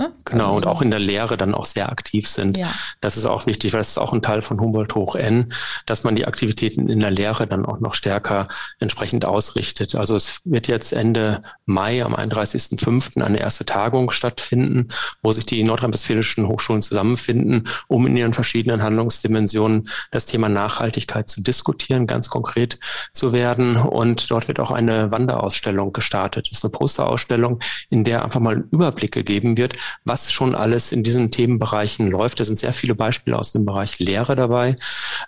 Ne? 0.00 0.12
Genau, 0.24 0.56
und 0.56 0.66
auch 0.66 0.80
in 0.80 0.90
der 0.90 0.98
Lehre 0.98 1.36
dann 1.36 1.54
auch 1.54 1.66
sehr 1.66 1.92
aktiv 1.92 2.26
sind. 2.26 2.56
Ja. 2.56 2.72
Das 3.02 3.18
ist 3.18 3.26
auch 3.26 3.44
wichtig, 3.44 3.74
weil 3.74 3.80
das 3.80 3.90
ist 3.90 3.98
auch 3.98 4.14
ein 4.14 4.22
Teil 4.22 4.40
von 4.40 4.58
Humboldt 4.58 4.94
hoch 4.94 5.14
N, 5.14 5.52
dass 5.84 6.04
man 6.04 6.16
die 6.16 6.26
Aktivitäten 6.26 6.88
in 6.88 7.00
der 7.00 7.10
Lehre 7.10 7.46
dann 7.46 7.66
auch 7.66 7.80
noch 7.80 7.92
stärker 7.92 8.48
entsprechend 8.78 9.26
ausrichtet. 9.26 9.94
Also 9.96 10.16
es 10.16 10.40
wird 10.44 10.68
jetzt 10.68 10.94
Ende 10.94 11.42
Mai 11.66 12.02
am 12.02 12.14
31.05. 12.14 13.22
eine 13.22 13.40
erste 13.40 13.66
Tagung 13.66 14.10
stattfinden, 14.10 14.88
wo 15.22 15.32
sich 15.32 15.44
die 15.44 15.62
nordrhein-westfälischen 15.64 16.48
Hochschulen 16.48 16.80
zusammenfinden, 16.80 17.68
um 17.86 18.06
in 18.06 18.16
ihren 18.16 18.32
verschiedenen 18.32 18.82
Handlungsdimensionen 18.82 19.86
das 20.12 20.24
Thema 20.24 20.48
Nachhaltigkeit 20.48 21.28
zu 21.28 21.42
diskutieren, 21.42 22.06
ganz 22.06 22.30
konkret 22.30 22.78
zu 23.12 23.34
werden. 23.34 23.76
Und 23.76 24.30
dort 24.30 24.48
wird 24.48 24.60
auch 24.60 24.70
eine 24.70 25.10
Wanderausstellung 25.10 25.92
gestartet. 25.92 26.48
Das 26.50 26.60
ist 26.60 26.64
eine 26.64 26.72
Posterausstellung, 26.72 27.60
in 27.90 28.04
der 28.04 28.24
einfach 28.24 28.40
mal 28.40 28.56
ein 28.56 28.68
Überblick 28.70 29.12
gegeben 29.12 29.58
wird, 29.58 29.74
was 30.04 30.32
schon 30.32 30.54
alles 30.54 30.92
in 30.92 31.02
diesen 31.02 31.30
Themenbereichen 31.30 32.10
läuft. 32.10 32.40
Da 32.40 32.44
sind 32.44 32.58
sehr 32.58 32.72
viele 32.72 32.94
Beispiele 32.94 33.38
aus 33.38 33.52
dem 33.52 33.64
Bereich 33.64 33.98
Lehre 33.98 34.36
dabei. 34.36 34.76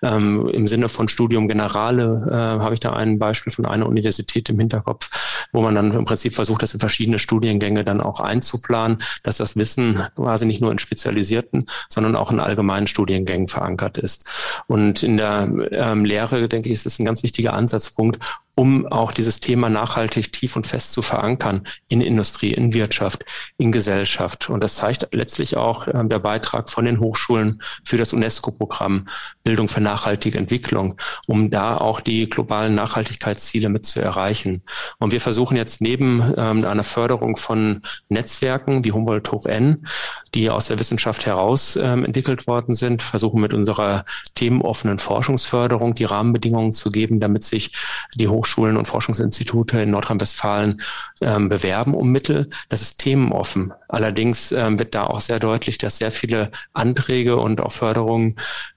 Ähm, 0.03 0.49
Im 0.49 0.67
Sinne 0.67 0.89
von 0.89 1.09
Studium 1.09 1.49
Generale 1.49 2.27
äh, 2.31 2.63
habe 2.63 2.75
ich 2.75 2.81
da 2.81 2.93
ein 2.93 3.19
Beispiel 3.19 3.53
von 3.53 3.67
einer 3.67 3.87
Universität 3.87 4.49
im 4.49 4.59
Hinterkopf, 4.59 5.49
wo 5.53 5.63
man 5.63 5.75
dann 5.75 5.93
im 5.93 6.05
Prinzip 6.05 6.35
versucht, 6.35 6.63
das 6.63 6.75
in 6.75 6.81
verschiedene 6.81 7.19
Studiengänge 7.19 7.85
dann 7.85 8.01
auch 8.01 8.21
einzuplanen, 8.21 8.99
dass 9.23 9.37
das 9.37 9.57
Wissen 9.57 10.01
quasi 10.17 10.47
nicht 10.47 10.61
nur 10.61 10.73
in 10.73 10.79
spezialisierten, 10.79 11.65
sondern 11.89 12.17
auch 12.17 12.31
in 12.33 12.41
allgemeinen 12.41 12.87
Studiengängen 12.87 13.49
verankert 13.49 13.99
ist. 13.99 14.27
Und 14.67 15.03
in 15.03 15.17
der 15.17 15.49
ähm, 15.71 16.05
Lehre, 16.05 16.49
denke 16.49 16.69
ich, 16.69 16.75
ist 16.75 16.87
es 16.87 16.99
ein 16.99 17.05
ganz 17.05 17.23
wichtiger 17.23 17.55
Ansatzpunkt, 17.55 18.19
um 18.55 18.87
auch 18.87 19.13
dieses 19.13 19.41
Thema 19.41 19.71
nachhaltig 19.71 20.33
tief 20.33 20.57
und 20.57 20.67
fest 20.67 20.93
zu 20.93 21.01
verankern 21.01 21.63
in 21.89 22.03
Industrie, 22.03 22.53
in 22.53 22.75
Wirtschaft, 22.75 23.25
in 23.57 23.73
Gesellschaft. 23.73 24.51
Und 24.51 24.63
das 24.63 24.77
zeigt 24.77 25.09
letztlich 25.13 25.57
auch 25.57 25.87
äh, 25.87 26.05
der 26.05 26.19
Beitrag 26.19 26.69
von 26.69 26.85
den 26.85 27.01
Hochschulen 27.01 27.63
für 27.85 27.97
das 27.97 28.13
UNESCO-Programm 28.13 29.07
Bildung 29.43 29.69
für 29.69 29.81
nachhaltige 29.81 30.39
Entwicklung, 30.39 30.97
um 31.27 31.51
da 31.51 31.79
auch 31.79 32.01
die 32.01 32.29
globalen 32.29 32.75
Nachhaltigkeitsziele 32.75 33.71
mit 33.71 33.87
zu 33.87 34.01
erreichen. 34.01 34.63
Und 34.99 35.13
wir 35.13 35.21
versuchen 35.21 35.57
jetzt 35.57 35.81
neben 35.81 36.23
ähm, 36.37 36.65
einer 36.65 36.85
Förderung 36.85 37.37
von 37.39 37.81
Netzwerken 38.09 38.85
wie 38.85 38.93
Humboldt 38.93 39.33
Hoch 39.33 39.47
N, 39.47 39.87
die 40.35 40.51
aus 40.51 40.67
der 40.67 40.79
Wissenschaft 40.79 41.25
heraus 41.25 41.77
ähm, 41.77 42.05
entwickelt 42.05 42.47
worden 42.47 42.75
sind, 42.75 43.03
versuchen 43.03 43.41
mit 43.41 43.55
unserer 43.55 44.05
themenoffenen 44.35 44.99
Forschungsförderung 44.99 45.95
die 45.95 46.05
Rahmenbedingungen 46.05 46.73
zu 46.73 46.91
geben, 46.91 47.19
damit 47.19 47.45
sich 47.45 47.73
die 48.15 48.29
Hochschulen 48.29 48.42
Hochschulen 48.43 48.77
und 48.77 48.87
Forschungsinstitute 48.87 49.81
in 49.81 49.91
Nordrhein-Westfalen 49.91 50.83
ähm, 51.21 51.49
bewerben 51.49 51.95
um 51.95 52.11
Mittel. 52.11 52.51
Das 52.69 52.83
ist 52.83 52.99
themenoffen. 52.99 53.73
Allerdings 53.89 54.51
ähm, 54.51 54.81
wird 54.81 54.97
da 54.97 55.05
auch 55.05 55.21
sehr 55.21 55.39
deutlich, 55.39 55.79
dass 55.79 55.99
sehr 55.99 56.11
viele 56.11 56.51
Anträge 56.73 57.37
und 57.37 57.61
auch 57.61 57.71
Förderungen 57.71 58.35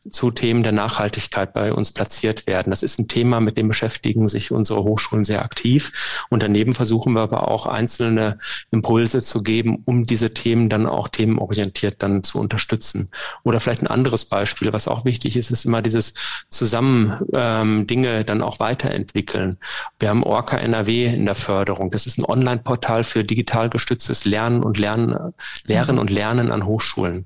zu 0.10 0.32
Themen 0.32 0.64
der 0.64 0.72
Nachhaltigkeit 0.72 1.54
bei 1.54 1.74
uns 1.74 1.92
platziert 1.92 2.48
werden. 2.48 2.70
Das 2.70 2.84
ist 2.84 3.00
ein 3.00 3.08
Thema, 3.08 3.40
mit 3.40 3.58
dem 3.58 3.68
beschäftigen 3.68 4.28
sich 4.28 4.52
unsere 4.52 4.84
Hochschulen 4.84 5.26
sehr 5.26 5.44
aktiv. 5.44 6.26
Und 6.30 6.44
daneben 6.44 6.74
versuchen 6.74 7.14
wir 7.14 7.22
aber 7.22 7.48
auch 7.50 7.66
einzelne 7.66 8.38
Impulse 8.72 9.22
zu 9.22 9.44
geben, 9.44 9.82
um 9.86 10.06
diese 10.06 10.34
Themen 10.34 10.70
dann 10.70 10.86
auch 10.86 11.08
themenorientiert 11.08 12.04
dann 12.04 12.24
zu 12.24 12.40
unterstützen. 12.40 13.10
Oder 13.44 13.60
vielleicht 13.60 13.82
ein 13.82 13.88
anderes 13.88 14.26
Beispiel, 14.26 14.72
was 14.74 14.88
auch 14.88 15.06
wichtig 15.06 15.38
ist, 15.38 15.52
ist 15.52 15.66
immer 15.66 15.82
dieses 15.82 16.14
Zusammen 16.50 17.18
ähm, 17.34 17.88
Dinge 17.88 18.26
dann 18.26 18.42
auch 18.42 18.60
weiterentwickeln. 18.60 19.58
Wir 20.00 20.10
haben 20.10 20.24
Orca 20.24 20.58
NRW 20.58 21.08
in 21.08 21.26
der 21.26 21.36
Förderung. 21.36 21.92
Das 21.92 22.06
ist 22.06 22.18
ein 22.18 22.26
Online-Portal 22.26 23.04
für 23.04 23.24
digital 23.24 23.70
gestütztes 23.70 24.26
Lernen 24.26 24.64
und 24.64 24.78
Lernen, 24.78 25.34
Lehren 25.66 26.00
und 26.00 26.10
Lernen 26.10 26.52
an 26.52 26.66
Hochschulen. 26.66 27.26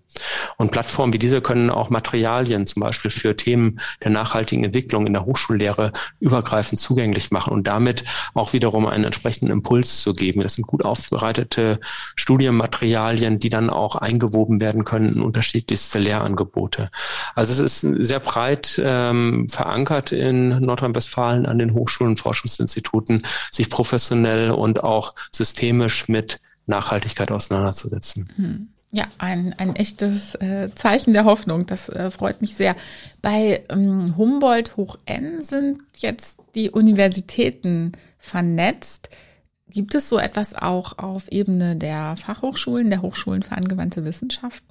Und 0.58 0.72
Plattformen 0.72 1.14
wie 1.14 1.20
diese 1.20 1.42
können 1.42 1.70
auch 1.70 1.90
Materialien 1.90 2.66
zum 2.70 2.82
Beispiel 2.82 3.12
für 3.12 3.36
Themen 3.36 3.80
der 4.04 4.12
nachhaltigen 4.12 4.64
Entwicklung 4.64 5.08
in 5.08 5.14
der 5.14 5.26
Hochschullehre 5.26 5.92
übergreifend 6.20 6.80
zugänglich 6.80 7.32
machen 7.32 7.54
und 7.54 7.68
damit 7.68 8.04
auch 8.34 8.54
wiederum 8.54 8.86
einen 8.86 9.04
entsprechenden 9.04 9.52
Impuls 9.52 10.02
zu 10.02 10.14
geben. 10.14 10.42
Das 10.42 10.56
sind 10.56 10.68
gut 10.68 10.86
aufbereitete 10.86 11.80
Studienmaterialien, 12.16 13.40
die 13.40 13.50
dann 13.50 13.70
auch 13.70 13.96
eingewoben 13.96 14.60
werden 14.62 14.86
können 14.86 15.16
in 15.16 15.22
unterschiedlichste 15.22 16.00
Lehrangebote. 16.00 16.90
Also 17.36 17.64
es 17.64 17.84
ist 17.84 18.06
sehr 18.06 18.20
breit 18.20 18.82
ähm, 18.84 19.50
verankert 19.50 20.12
in 20.12 20.50
Nordrhein-Westfalen 20.50 21.46
an 21.46 21.60
den 21.60 21.74
Hochschulen 21.74 22.12
und 22.12 22.18
Forschungsinstituten, 22.18 23.24
sich 23.52 23.70
professionell 23.70 24.52
und 24.52 24.84
auch 24.84 25.16
systemisch 25.32 26.08
mit 26.08 26.40
Nachhaltigkeit 26.66 27.32
auseinanderzusetzen. 27.32 28.30
Hm. 28.36 28.68
Ja, 28.92 29.06
ein, 29.20 29.54
ein 29.58 29.76
echtes 29.76 30.34
äh, 30.36 30.70
Zeichen 30.74 31.14
der 31.14 31.26
Hoffnung. 31.26 31.68
Das 31.68 31.90
äh, 31.90 32.10
freut 32.10 32.42
mich 32.42 32.56
sehr. 32.56 32.76
Bei 33.22 33.64
ähm, 33.70 34.18
Humboldt 34.18 34.78
hoch 34.78 34.98
N 35.06 35.42
sind 35.42 35.84
jetzt 35.98 36.40
die 36.56 36.72
Universitäten 36.72 37.92
vernetzt. 38.18 39.10
Gibt 39.70 39.94
es 39.94 40.10
so 40.10 40.18
etwas 40.18 40.56
auch 40.56 40.98
auf 40.98 41.28
Ebene 41.32 41.76
der 41.76 42.16
Fachhochschulen, 42.18 42.90
der 42.90 43.04
Hochschulen 43.04 43.44
für 43.44 43.56
angewandte 43.56 44.06
Wissenschaften? 44.06 44.68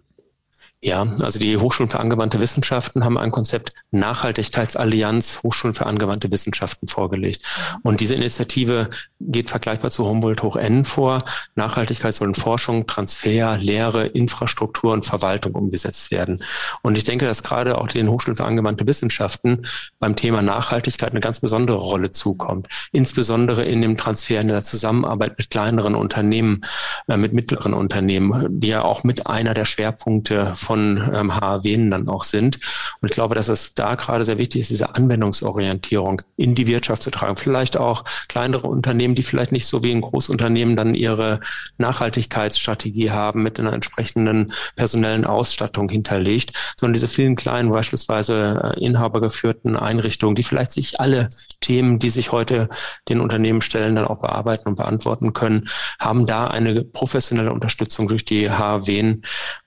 Ja, 0.81 1.09
also 1.23 1.41
die 1.41 1.57
Hochschulen 1.57 1.91
für 1.91 1.99
angewandte 1.99 2.41
Wissenschaften 2.41 3.05
haben 3.05 3.19
ein 3.19 3.33
Konzept 3.33 3.73
Nachhaltigkeitsallianz 3.91 5.41
Hochschulen 5.43 5.75
für 5.75 5.87
angewandte 5.87 6.31
Wissenschaften 6.31 6.87
vorgelegt. 6.87 7.43
Und 7.83 8.01
diese 8.01 8.15
Initiative 8.15 8.89
geht 9.19 9.51
vergleichbar 9.51 9.91
zu 9.91 10.07
Humboldt 10.07 10.45
hoch 10.45 10.55
N 10.55 10.85
vor. 10.85 11.25
Nachhaltigkeit 11.57 12.15
soll 12.15 12.29
in 12.29 12.35
Forschung, 12.35 12.87
Transfer, 12.87 13.57
Lehre, 13.57 14.07
Infrastruktur 14.07 14.93
und 14.93 15.05
Verwaltung 15.05 15.57
umgesetzt 15.57 16.13
werden. 16.13 16.45
Und 16.83 16.97
ich 16.97 17.03
denke, 17.03 17.27
dass 17.27 17.43
gerade 17.43 17.79
auch 17.79 17.89
den 17.89 18.09
Hochschulen 18.09 18.37
für 18.37 18.45
angewandte 18.45 18.87
Wissenschaften 18.87 19.67
beim 19.99 20.15
Thema 20.15 20.43
Nachhaltigkeit 20.43 21.11
eine 21.11 21.21
ganz 21.21 21.41
besondere 21.41 21.79
Rolle 21.79 22.13
zukommt. 22.13 22.69
Insbesondere 22.93 23.65
in 23.65 23.83
dem 23.83 23.97
Transfer, 23.97 24.41
in 24.41 24.47
der 24.47 24.63
Zusammenarbeit 24.63 25.39
mit 25.39 25.51
kleineren 25.51 25.97
Unternehmen, 25.97 26.61
äh, 27.09 27.17
mit 27.17 27.33
mittleren 27.33 27.75
Unternehmen, 27.75 28.61
die 28.61 28.69
ja 28.69 28.83
auch 28.83 29.03
mit 29.03 29.27
einer 29.27 29.55
der 29.55 29.65
Schwerpunkte 29.65 30.55
von 30.69 31.01
ähm, 31.15 31.35
HAW 31.35 31.89
dann 31.89 32.09
auch 32.09 32.25
sind. 32.25 32.61
Und 33.01 33.09
ich 33.09 33.15
glaube, 33.15 33.35
dass 33.35 33.49
es 33.49 33.73
da 33.73 33.95
gerade 33.95 34.27
sehr 34.27 34.37
wichtig 34.37 34.61
ist, 34.61 34.71
diese 34.71 34.95
Anwendungsorientierung 34.95 36.21
in 36.37 36.55
die 36.55 36.67
Wirtschaft 36.67 37.03
zu 37.03 37.11
tragen. 37.11 37.39
Vielleicht 37.39 37.79
auch 37.79 38.05
kleinere 38.29 38.67
Unternehmen, 38.67 39.15
die 39.15 39.23
vielleicht 39.23 39.51
nicht 39.51 39.67
so 39.67 39.83
wie 39.83 39.93
ein 39.93 40.03
Großunternehmen 40.03 40.77
dann 40.77 40.95
ihre 40.95 41.41
Nachhaltigkeitsstrategie 41.79 43.11
haben 43.11 43.43
mit 43.43 43.59
einer 43.59 43.73
entsprechenden 43.73 44.53
personellen 44.77 45.25
Ausstattung 45.25 45.89
hinterlegt, 45.89 46.75
sondern 46.79 46.93
diese 46.93 47.09
vielen 47.09 47.35
kleinen, 47.35 47.71
beispielsweise 47.71 48.75
äh, 48.77 48.85
inhabergeführten 48.85 49.75
Einrichtungen, 49.75 50.35
die 50.35 50.43
vielleicht 50.43 50.73
sich 50.73 51.01
alle 51.01 51.31
Themen, 51.61 51.99
die 51.99 52.11
sich 52.11 52.31
heute 52.31 52.69
den 53.09 53.21
Unternehmen 53.21 53.63
stellen, 53.63 53.97
dann 53.97 54.07
auch 54.07 54.21
bearbeiten 54.21 54.69
und 54.69 54.77
beantworten 54.77 55.33
können, 55.33 55.67
haben 55.99 56.27
da 56.27 56.47
eine 56.47 56.85
professionelle 56.85 57.53
Unterstützung 57.53 58.07
durch 58.07 58.27
die 58.27 58.51
HW, 58.51 58.99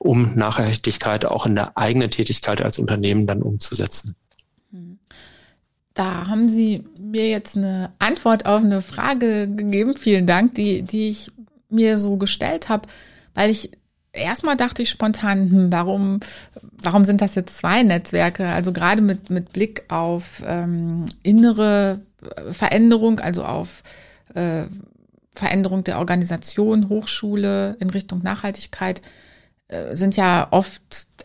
um 0.02 0.34
Nachhaltigkeit 0.36 1.26
auch 1.26 1.46
in 1.46 1.54
der 1.54 1.78
eigenen 1.78 2.10
Tätigkeit 2.10 2.62
als 2.62 2.80
Unternehmen 2.80 3.28
dann 3.28 3.44
umzusetzen. 3.44 4.16
Da 5.94 6.28
haben 6.28 6.50
Sie 6.50 6.86
mir 7.06 7.30
jetzt 7.30 7.56
eine 7.56 7.92
Antwort 8.00 8.46
auf 8.48 8.64
eine 8.64 8.82
Frage 8.82 9.48
gegeben. 9.48 9.96
Vielen 9.96 10.26
Dank, 10.26 10.56
die, 10.56 10.82
die 10.82 11.10
ich 11.10 11.32
mir 11.70 12.00
so 12.00 12.18
gestellt 12.18 12.68
habe, 12.68 12.88
weil 13.36 13.52
ich 13.52 13.72
erstmal 14.12 14.58
dachte 14.58 14.82
ich 14.82 14.90
spontan, 14.90 15.52
hm, 15.52 15.72
warum, 15.72 16.22
warum 16.82 17.06
sind 17.06 17.22
das 17.22 17.36
jetzt 17.36 17.60
zwei 17.60 17.84
Netzwerke? 17.84 18.48
Also 18.48 18.74
gerade 18.74 19.04
mit, 19.04 19.30
mit 19.30 19.54
Blick 19.54 19.84
auf 19.90 20.42
ähm, 20.48 21.06
innere 21.22 22.02
Veränderung, 22.50 23.20
also 23.20 23.44
auf 23.44 23.84
äh, 24.34 24.64
Veränderung 25.34 25.84
der 25.84 26.00
Organisation, 26.00 26.90
Hochschule 26.90 27.78
in 27.80 27.92
Richtung 27.92 28.24
Nachhaltigkeit 28.24 29.02
sind 29.94 30.16
ja 30.16 30.48
oft, 30.52 30.82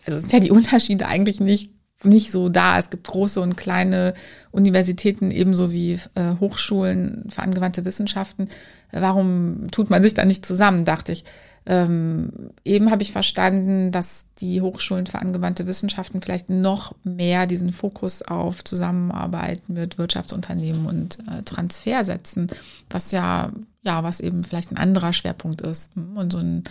also 0.07 0.19
sind 0.19 0.33
ja 0.33 0.41
die 0.41 0.51
Unterschiede 0.53 1.07
eigentlich 1.07 1.41
nicht 1.41 1.73
nicht 2.05 2.31
so 2.31 2.49
da. 2.49 2.79
Es 2.79 2.91
gibt 2.91 3.07
große 3.07 3.41
und 3.41 3.57
kleine 3.57 4.15
Universitäten 4.53 5.31
ebenso 5.31 5.73
wie 5.73 5.99
äh, 6.15 6.35
Hochschulen 6.41 7.25
für 7.31 7.43
angewandte 7.43 7.85
Wissenschaften. 7.85 8.49
Warum 8.93 9.69
tut 9.71 9.91
man 9.91 10.03
sich 10.03 10.15
da 10.15 10.25
nicht 10.25 10.45
zusammen, 10.45 10.85
dachte 10.85 11.13
ich. 11.13 11.25
Ähm, 11.69 12.31
eben 12.65 12.93
habe 12.93 13.03
ich 13.03 13.11
verstanden, 13.11 13.91
dass 13.91 14.27
die 14.39 14.61
Hochschulen 14.61 15.07
für 15.07 15.19
angewandte 15.19 15.67
Wissenschaften 15.67 16.23
vielleicht 16.23 16.49
noch 16.49 16.95
mehr 17.03 17.47
diesen 17.47 17.73
Fokus 17.73 18.23
auf 18.23 18.63
Zusammenarbeit 18.63 19.69
mit 19.69 19.99
Wirtschaftsunternehmen 19.99 20.87
und 20.87 21.19
äh, 21.29 21.43
Transfer 21.43 22.05
setzen, 22.05 22.47
was 22.89 23.11
ja, 23.11 23.51
ja, 23.83 24.05
was 24.05 24.21
eben 24.21 24.45
vielleicht 24.45 24.71
ein 24.71 24.77
anderer 24.77 25.13
Schwerpunkt 25.13 25.61
ist. 25.63 25.97
Und 25.97 26.33
so 26.33 26.39
ein 26.39 26.65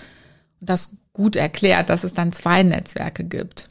das 0.60 0.98
gut 1.14 1.36
erklärt, 1.36 1.90
dass 1.90 2.04
es 2.04 2.14
dann 2.14 2.32
zwei 2.32 2.64
Netzwerke 2.64 3.24
gibt. 3.24 3.70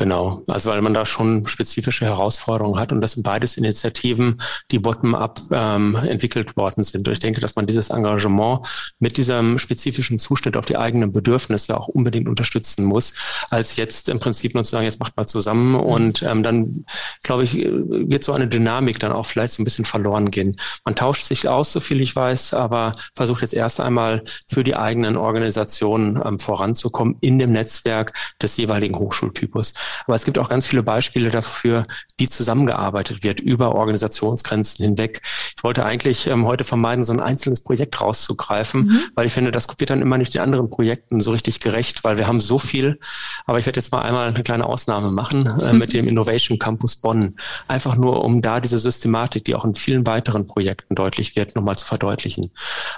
Genau, 0.00 0.42
also 0.48 0.70
weil 0.70 0.80
man 0.80 0.94
da 0.94 1.04
schon 1.04 1.46
spezifische 1.46 2.06
Herausforderungen 2.06 2.80
hat 2.80 2.90
und 2.90 3.02
das 3.02 3.12
sind 3.12 3.22
beides 3.22 3.58
Initiativen, 3.58 4.40
die 4.70 4.78
bottom-up 4.78 5.42
ähm, 5.50 5.94
entwickelt 5.94 6.56
worden 6.56 6.82
sind. 6.84 7.06
Und 7.06 7.12
ich 7.12 7.18
denke, 7.18 7.42
dass 7.42 7.54
man 7.54 7.66
dieses 7.66 7.90
Engagement 7.90 8.66
mit 8.98 9.18
diesem 9.18 9.58
spezifischen 9.58 10.18
Zuschnitt 10.18 10.56
auf 10.56 10.64
die 10.64 10.78
eigenen 10.78 11.12
Bedürfnisse 11.12 11.76
auch 11.76 11.86
unbedingt 11.86 12.28
unterstützen 12.28 12.86
muss, 12.86 13.12
als 13.50 13.76
jetzt 13.76 14.08
im 14.08 14.20
Prinzip 14.20 14.54
nur 14.54 14.64
zu 14.64 14.70
sagen, 14.70 14.86
jetzt 14.86 15.00
macht 15.00 15.18
mal 15.18 15.26
zusammen 15.26 15.72
mhm. 15.72 15.80
und 15.80 16.22
ähm, 16.22 16.42
dann, 16.42 16.86
glaube 17.22 17.44
ich, 17.44 17.56
wird 17.56 18.24
so 18.24 18.32
eine 18.32 18.48
Dynamik 18.48 19.00
dann 19.00 19.12
auch 19.12 19.26
vielleicht 19.26 19.52
so 19.52 19.60
ein 19.60 19.64
bisschen 19.64 19.84
verloren 19.84 20.30
gehen. 20.30 20.56
Man 20.86 20.96
tauscht 20.96 21.24
sich 21.24 21.46
aus, 21.46 21.72
so 21.72 21.80
viel 21.80 22.00
ich 22.00 22.16
weiß, 22.16 22.54
aber 22.54 22.96
versucht 23.14 23.42
jetzt 23.42 23.52
erst 23.52 23.80
einmal 23.80 24.22
für 24.48 24.64
die 24.64 24.76
eigenen 24.76 25.18
Organisationen 25.18 26.18
ähm, 26.24 26.38
voranzukommen 26.38 27.18
in 27.20 27.38
dem 27.38 27.52
Netzwerk 27.52 28.14
des 28.40 28.56
jeweiligen 28.56 28.96
Hochschultypus. 28.96 29.74
Aber 30.06 30.16
es 30.16 30.24
gibt 30.24 30.38
auch 30.38 30.48
ganz 30.48 30.66
viele 30.66 30.82
Beispiele 30.82 31.30
dafür, 31.30 31.86
wie 32.18 32.28
zusammengearbeitet 32.28 33.22
wird 33.22 33.40
über 33.40 33.74
Organisationsgrenzen 33.74 34.84
hinweg. 34.84 35.22
Ich 35.56 35.64
wollte 35.64 35.84
eigentlich 35.84 36.26
ähm, 36.26 36.46
heute 36.46 36.64
vermeiden, 36.64 37.04
so 37.04 37.12
ein 37.12 37.20
einzelnes 37.20 37.62
Projekt 37.62 38.00
rauszugreifen, 38.00 38.86
mhm. 38.86 39.00
weil 39.14 39.26
ich 39.26 39.32
finde, 39.32 39.50
das 39.50 39.66
wird 39.78 39.90
dann 39.90 40.02
immer 40.02 40.18
nicht 40.18 40.34
den 40.34 40.42
anderen 40.42 40.70
Projekten 40.70 41.20
so 41.20 41.30
richtig 41.32 41.60
gerecht, 41.60 42.04
weil 42.04 42.18
wir 42.18 42.26
haben 42.26 42.40
so 42.40 42.58
viel. 42.58 42.98
Aber 43.46 43.58
ich 43.58 43.66
werde 43.66 43.80
jetzt 43.80 43.92
mal 43.92 44.02
einmal 44.02 44.28
eine 44.28 44.42
kleine 44.42 44.66
Ausnahme 44.66 45.10
machen 45.10 45.46
äh, 45.60 45.72
mit 45.72 45.92
dem 45.92 46.06
Innovation 46.08 46.58
Campus 46.58 46.96
Bonn. 46.96 47.36
Einfach 47.68 47.96
nur, 47.96 48.24
um 48.24 48.42
da 48.42 48.60
diese 48.60 48.78
Systematik, 48.78 49.44
die 49.44 49.54
auch 49.54 49.64
in 49.64 49.74
vielen 49.74 50.06
weiteren 50.06 50.46
Projekten 50.46 50.94
deutlich 50.94 51.36
wird, 51.36 51.56
nochmal 51.56 51.76
zu 51.76 51.86
verdeutlichen. 51.86 52.50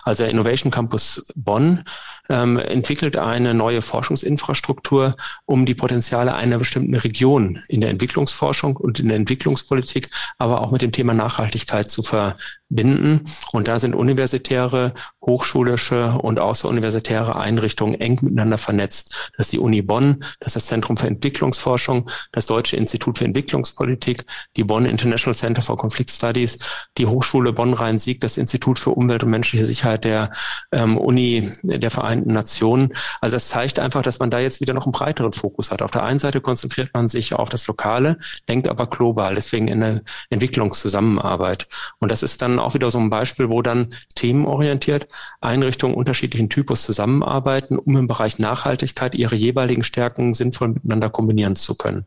Also 0.03 0.25
der 0.25 0.33
Innovation 0.33 0.71
Campus 0.71 1.25
Bonn 1.35 1.85
ähm, 2.29 2.59
entwickelt 2.59 3.17
eine 3.17 3.55
neue 3.55 3.83
Forschungsinfrastruktur, 3.83 5.17
um 5.45 5.67
die 5.67 5.75
Potenziale 5.75 6.35
einer 6.35 6.59
bestimmten 6.59 6.72
Region 6.77 7.59
in 7.69 7.81
der 7.81 7.91
Entwicklungsforschung 7.91 8.77
und 8.77 9.01
in 9.01 9.09
der 9.09 9.17
Entwicklungspolitik, 9.17 10.11
aber 10.39 10.61
auch 10.61 10.71
mit 10.71 10.83
dem 10.83 10.93
Thema 10.93 11.15
Nachhaltigkeit 11.15 11.91
zu 11.91 12.03
verbinden. 12.73 13.21
Und 13.53 13.69
da 13.69 13.79
sind 13.79 13.95
universitäre, 13.95 14.95
hochschulische 15.25 16.13
und 16.13 16.41
außeruniversitäre 16.41 17.37
Einrichtungen 17.37 18.01
eng 18.01 18.19
miteinander 18.23 18.59
vernetzt. 18.59 19.31
Das 19.37 19.47
ist 19.47 19.53
die 19.53 19.59
Uni 19.59 19.83
Bonn, 19.83 20.25
das 20.41 20.49
ist 20.49 20.57
das 20.57 20.67
Zentrum 20.67 20.97
für 20.97 21.07
Entwicklungsforschung, 21.07 22.09
das 22.33 22.47
Deutsche 22.47 22.77
Institut 22.77 23.19
für 23.19 23.25
Entwicklungspolitik, 23.25 24.25
die 24.57 24.65
Bonn 24.65 24.87
International 24.87 25.37
Center 25.37 25.63
for 25.63 25.77
Conflict 25.77 26.11
Studies, 26.11 26.59
die 26.99 27.07
Hochschule 27.07 27.53
Bonn-Rhein-Sieg, 27.53 28.21
das 28.21 28.39
Institut 28.39 28.79
für 28.79 28.91
Umwelt 28.91 29.23
und 29.23 29.31
menschliche 29.31 29.65
Sicherheit 29.65 30.05
der 30.05 30.31
ähm, 30.73 30.97
Uni 30.97 31.51
der 31.63 31.91
Vereinten 31.91 32.33
Nationen. 32.33 32.93
Also 33.21 33.37
das 33.37 33.49
zeigt 33.49 33.79
einfach, 33.79 34.03
dass 34.03 34.19
man 34.19 34.31
da 34.31 34.41
jetzt 34.41 34.61
wieder 34.61 34.75
noch 34.75 34.87
einen 34.87 34.93
breiteren 34.93 35.33
Fokus 35.33 35.71
hat. 35.71 35.83
Auf 35.83 35.91
der 35.91 36.05
einen 36.05 36.19
Seite 36.19 36.41
konzentriert 36.41 36.91
man 36.95 37.09
sich 37.09 37.35
auf 37.35 37.49
das 37.49 37.67
Lokale, 37.67 38.17
denkt 38.49 38.69
aber 38.69 38.87
global, 38.87 39.35
deswegen 39.35 39.69
in 39.69 39.81
der 39.81 40.03
Entwicklungszusammenarbeit. 40.31 41.69
Und 41.99 42.11
das 42.11 42.23
ist 42.23 42.43
dann 42.43 42.59
auch 42.65 42.75
wieder 42.75 42.91
so 42.91 42.99
ein 42.99 43.11
Beispiel, 43.11 43.49
wo 43.49 43.63
dann 43.63 43.89
themenorientiert 44.15 45.09
Einrichtungen 45.41 45.95
unterschiedlichen 45.95 46.49
Typus 46.49 46.83
zusammenarbeiten, 46.83 47.79
um 47.79 47.97
im 47.97 48.07
Bereich 48.07 48.39
Nachhaltigkeit 48.39 49.15
ihre 49.15 49.37
jeweiligen 49.37 49.83
Stärken 49.83 50.35
sinnvoll 50.35 50.69
miteinander 50.69 51.11
kombinieren 51.11 51.57
zu 51.57 51.75
können. 51.75 52.07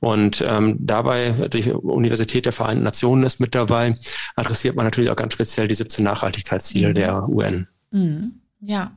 Und 0.00 0.44
ähm, 0.46 0.76
dabei, 0.78 1.32
die 1.52 1.72
Universität 1.72 2.44
der 2.44 2.52
Vereinten 2.52 2.84
Nationen 2.84 3.24
ist 3.24 3.40
mit 3.40 3.54
dabei, 3.54 3.94
adressiert 4.36 4.76
man 4.76 4.86
natürlich 4.86 5.10
auch 5.10 5.16
ganz 5.16 5.32
speziell 5.32 5.68
die 5.68 5.74
17 5.74 6.04
Nachhaltigkeitsziele 6.04 6.90
mhm. 6.90 6.94
der 6.94 7.28
UN. 7.28 7.68
Mhm. 7.90 8.40
Ja, 8.60 8.92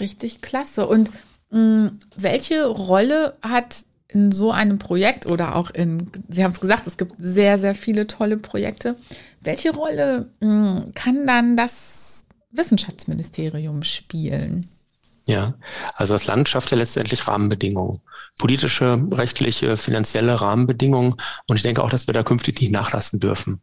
richtig 0.00 0.40
klasse. 0.42 0.86
Und 0.86 1.10
mh, 1.50 1.58
mm, 1.60 1.98
welche 2.16 2.66
Rolle 2.66 3.36
hat 3.42 3.84
in 4.08 4.32
so 4.32 4.50
einem 4.50 4.78
Projekt 4.78 5.30
oder 5.30 5.54
auch 5.54 5.70
in, 5.70 6.10
Sie 6.28 6.42
haben 6.42 6.52
es 6.52 6.60
gesagt, 6.60 6.86
es 6.86 6.96
gibt 6.96 7.14
sehr, 7.18 7.58
sehr 7.58 7.74
viele 7.74 8.06
tolle 8.06 8.38
Projekte. 8.38 8.96
Welche 9.40 9.74
Rolle 9.74 10.30
mh, 10.40 10.48
mm, 10.48 10.94
kann 10.94 11.26
dann 11.26 11.56
das 11.56 12.26
Wissenschaftsministerium 12.50 13.82
spielen? 13.82 14.68
Ja, 15.28 15.52
also 15.94 16.14
das 16.14 16.26
Land 16.26 16.48
schafft 16.48 16.70
ja 16.70 16.78
letztendlich 16.78 17.28
Rahmenbedingungen, 17.28 18.00
politische, 18.38 18.98
rechtliche, 19.12 19.76
finanzielle 19.76 20.40
Rahmenbedingungen. 20.40 21.16
Und 21.46 21.56
ich 21.56 21.62
denke 21.62 21.84
auch, 21.84 21.90
dass 21.90 22.06
wir 22.06 22.14
da 22.14 22.22
künftig 22.22 22.58
nicht 22.62 22.72
nachlassen 22.72 23.20
dürfen. 23.20 23.60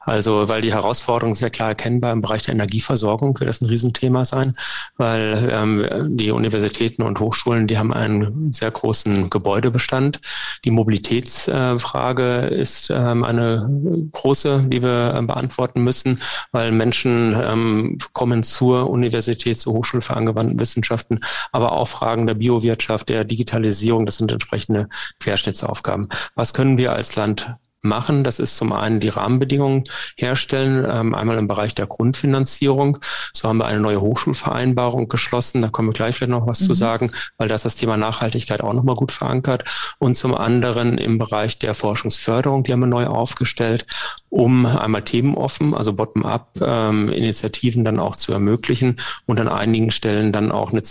Also, 0.00 0.50
weil 0.50 0.60
die 0.60 0.74
Herausforderung 0.74 1.34
sehr 1.34 1.48
klar 1.48 1.70
erkennbar 1.70 2.12
im 2.12 2.20
Bereich 2.20 2.42
der 2.42 2.52
Energieversorgung 2.52 3.40
wird 3.40 3.48
das 3.48 3.62
ein 3.62 3.66
Riesenthema 3.68 4.26
sein, 4.26 4.58
weil 4.98 5.48
ähm, 5.50 6.18
die 6.18 6.32
Universitäten 6.32 7.00
und 7.00 7.18
Hochschulen, 7.18 7.66
die 7.66 7.78
haben 7.78 7.94
einen 7.94 8.52
sehr 8.52 8.70
großen 8.70 9.30
Gebäudebestand. 9.30 10.20
Die 10.66 10.70
Mobilitätsfrage 10.70 12.50
äh, 12.50 12.60
ist 12.60 12.90
ähm, 12.90 13.24
eine 13.24 13.66
große, 14.12 14.66
die 14.68 14.82
wir 14.82 15.14
äh, 15.14 15.22
beantworten 15.22 15.82
müssen, 15.82 16.20
weil 16.52 16.72
Menschen 16.72 17.34
ähm, 17.42 17.96
kommen 18.12 18.42
zur 18.42 18.90
Universität, 18.90 19.58
zur 19.58 19.72
Hochschule 19.72 20.02
für 20.02 20.14
angewandten 20.14 20.60
Wissenschaften 20.60 21.05
Wissenschaften, 21.06 21.18
aber 21.52 21.72
auch 21.72 21.88
Fragen 21.88 22.26
der 22.26 22.34
Biowirtschaft, 22.34 23.08
der 23.08 23.24
Digitalisierung, 23.24 24.06
das 24.06 24.16
sind 24.16 24.32
entsprechende 24.32 24.88
Querschnittsaufgaben. 25.20 26.08
Was 26.34 26.54
können 26.54 26.78
wir 26.78 26.92
als 26.92 27.16
Land 27.16 27.54
machen. 27.86 28.24
Das 28.24 28.38
ist 28.38 28.56
zum 28.56 28.72
einen 28.72 29.00
die 29.00 29.08
Rahmenbedingungen 29.08 29.84
herstellen, 30.16 30.86
ähm, 30.88 31.14
einmal 31.14 31.38
im 31.38 31.48
Bereich 31.48 31.74
der 31.74 31.86
Grundfinanzierung. 31.86 32.98
So 33.32 33.48
haben 33.48 33.58
wir 33.58 33.66
eine 33.66 33.80
neue 33.80 34.00
Hochschulvereinbarung 34.00 35.08
geschlossen. 35.08 35.62
Da 35.62 35.68
kommen 35.68 35.88
wir 35.88 35.92
gleich 35.92 36.16
vielleicht 36.16 36.30
noch 36.30 36.46
was 36.46 36.60
mhm. 36.60 36.66
zu 36.66 36.74
sagen, 36.74 37.12
weil 37.38 37.48
das 37.48 37.62
das 37.62 37.76
Thema 37.76 37.96
Nachhaltigkeit 37.96 38.60
auch 38.62 38.72
nochmal 38.72 38.94
gut 38.94 39.12
verankert. 39.12 39.64
Und 39.98 40.16
zum 40.16 40.34
anderen 40.34 40.98
im 40.98 41.18
Bereich 41.18 41.58
der 41.58 41.74
Forschungsförderung, 41.74 42.64
die 42.64 42.72
haben 42.72 42.80
wir 42.80 42.86
neu 42.86 43.06
aufgestellt, 43.06 43.86
um 44.28 44.66
einmal 44.66 45.02
themenoffen, 45.02 45.74
also 45.74 45.92
bottom-up 45.92 46.58
ähm, 46.60 47.08
Initiativen 47.08 47.84
dann 47.84 47.98
auch 47.98 48.16
zu 48.16 48.32
ermöglichen 48.32 48.96
und 49.26 49.40
an 49.40 49.48
einigen 49.48 49.90
Stellen 49.90 50.32
dann 50.32 50.52
auch 50.52 50.72
eine 50.72 50.82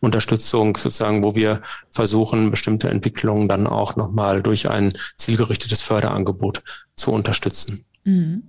Unterstützung 0.00 0.76
sozusagen, 0.76 1.24
wo 1.24 1.34
wir 1.34 1.62
versuchen, 1.90 2.50
bestimmte 2.50 2.88
Entwicklungen 2.88 3.48
dann 3.48 3.66
auch 3.66 3.96
nochmal 3.96 4.42
durch 4.42 4.70
ein 4.70 4.94
zielgerichtetes 5.16 5.82
Förderangebot 5.82 6.43
Angebot 6.44 6.62
zu 6.94 7.12
unterstützen. 7.12 7.84
Mhm. 8.04 8.44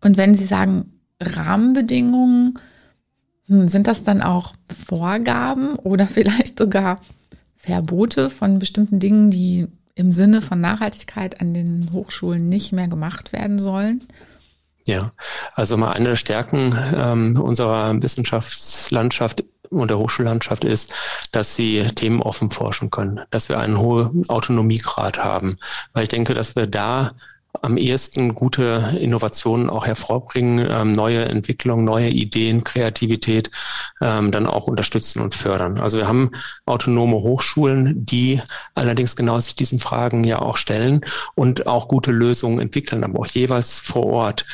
Und 0.00 0.16
wenn 0.16 0.34
Sie 0.34 0.44
sagen 0.44 1.00
Rahmenbedingungen, 1.20 2.58
hm, 3.46 3.68
sind 3.68 3.86
das 3.86 4.02
dann 4.02 4.22
auch 4.22 4.54
Vorgaben 4.86 5.76
oder 5.76 6.06
vielleicht 6.12 6.58
sogar 6.58 6.98
Verbote 7.56 8.30
von 8.30 8.58
bestimmten 8.58 8.98
Dingen, 8.98 9.30
die 9.30 9.68
im 9.94 10.10
Sinne 10.10 10.40
von 10.40 10.60
Nachhaltigkeit 10.60 11.40
an 11.40 11.52
den 11.52 11.92
Hochschulen 11.92 12.48
nicht 12.48 12.72
mehr 12.72 12.88
gemacht 12.88 13.32
werden 13.32 13.58
sollen? 13.58 14.04
Ja, 14.84 15.12
also 15.54 15.76
mal 15.76 15.92
eine 15.92 16.08
der 16.08 16.16
Stärken 16.16 16.74
ähm, 16.94 17.38
unserer 17.40 18.02
Wissenschaftslandschaft 18.02 19.44
und 19.72 19.88
der 19.88 19.98
Hochschullandschaft 19.98 20.64
ist, 20.64 20.94
dass 21.32 21.56
sie 21.56 21.82
Themen 21.94 22.22
offen 22.22 22.50
forschen 22.50 22.90
können, 22.90 23.20
dass 23.30 23.48
wir 23.48 23.58
einen 23.58 23.78
hohen 23.78 24.28
Autonomiegrad 24.28 25.18
haben. 25.18 25.56
Weil 25.92 26.04
ich 26.04 26.08
denke, 26.08 26.34
dass 26.34 26.56
wir 26.56 26.66
da 26.66 27.12
am 27.60 27.76
ehesten 27.76 28.34
gute 28.34 28.96
Innovationen 28.98 29.68
auch 29.68 29.86
hervorbringen, 29.86 30.66
ähm, 30.70 30.92
neue 30.92 31.24
Entwicklungen, 31.26 31.84
neue 31.84 32.08
Ideen, 32.08 32.64
Kreativität 32.64 33.50
ähm, 34.00 34.30
dann 34.30 34.46
auch 34.46 34.66
unterstützen 34.66 35.20
und 35.20 35.34
fördern. 35.34 35.78
Also 35.78 35.98
wir 35.98 36.08
haben 36.08 36.30
autonome 36.64 37.16
Hochschulen, 37.16 38.06
die 38.06 38.40
allerdings 38.74 39.16
genau 39.16 39.38
sich 39.38 39.54
diesen 39.54 39.80
Fragen 39.80 40.24
ja 40.24 40.40
auch 40.40 40.56
stellen 40.56 41.02
und 41.34 41.66
auch 41.66 41.88
gute 41.88 42.10
Lösungen 42.10 42.58
entwickeln, 42.58 43.04
aber 43.04 43.20
auch 43.20 43.26
jeweils 43.26 43.80
vor 43.80 44.06
Ort. 44.06 44.46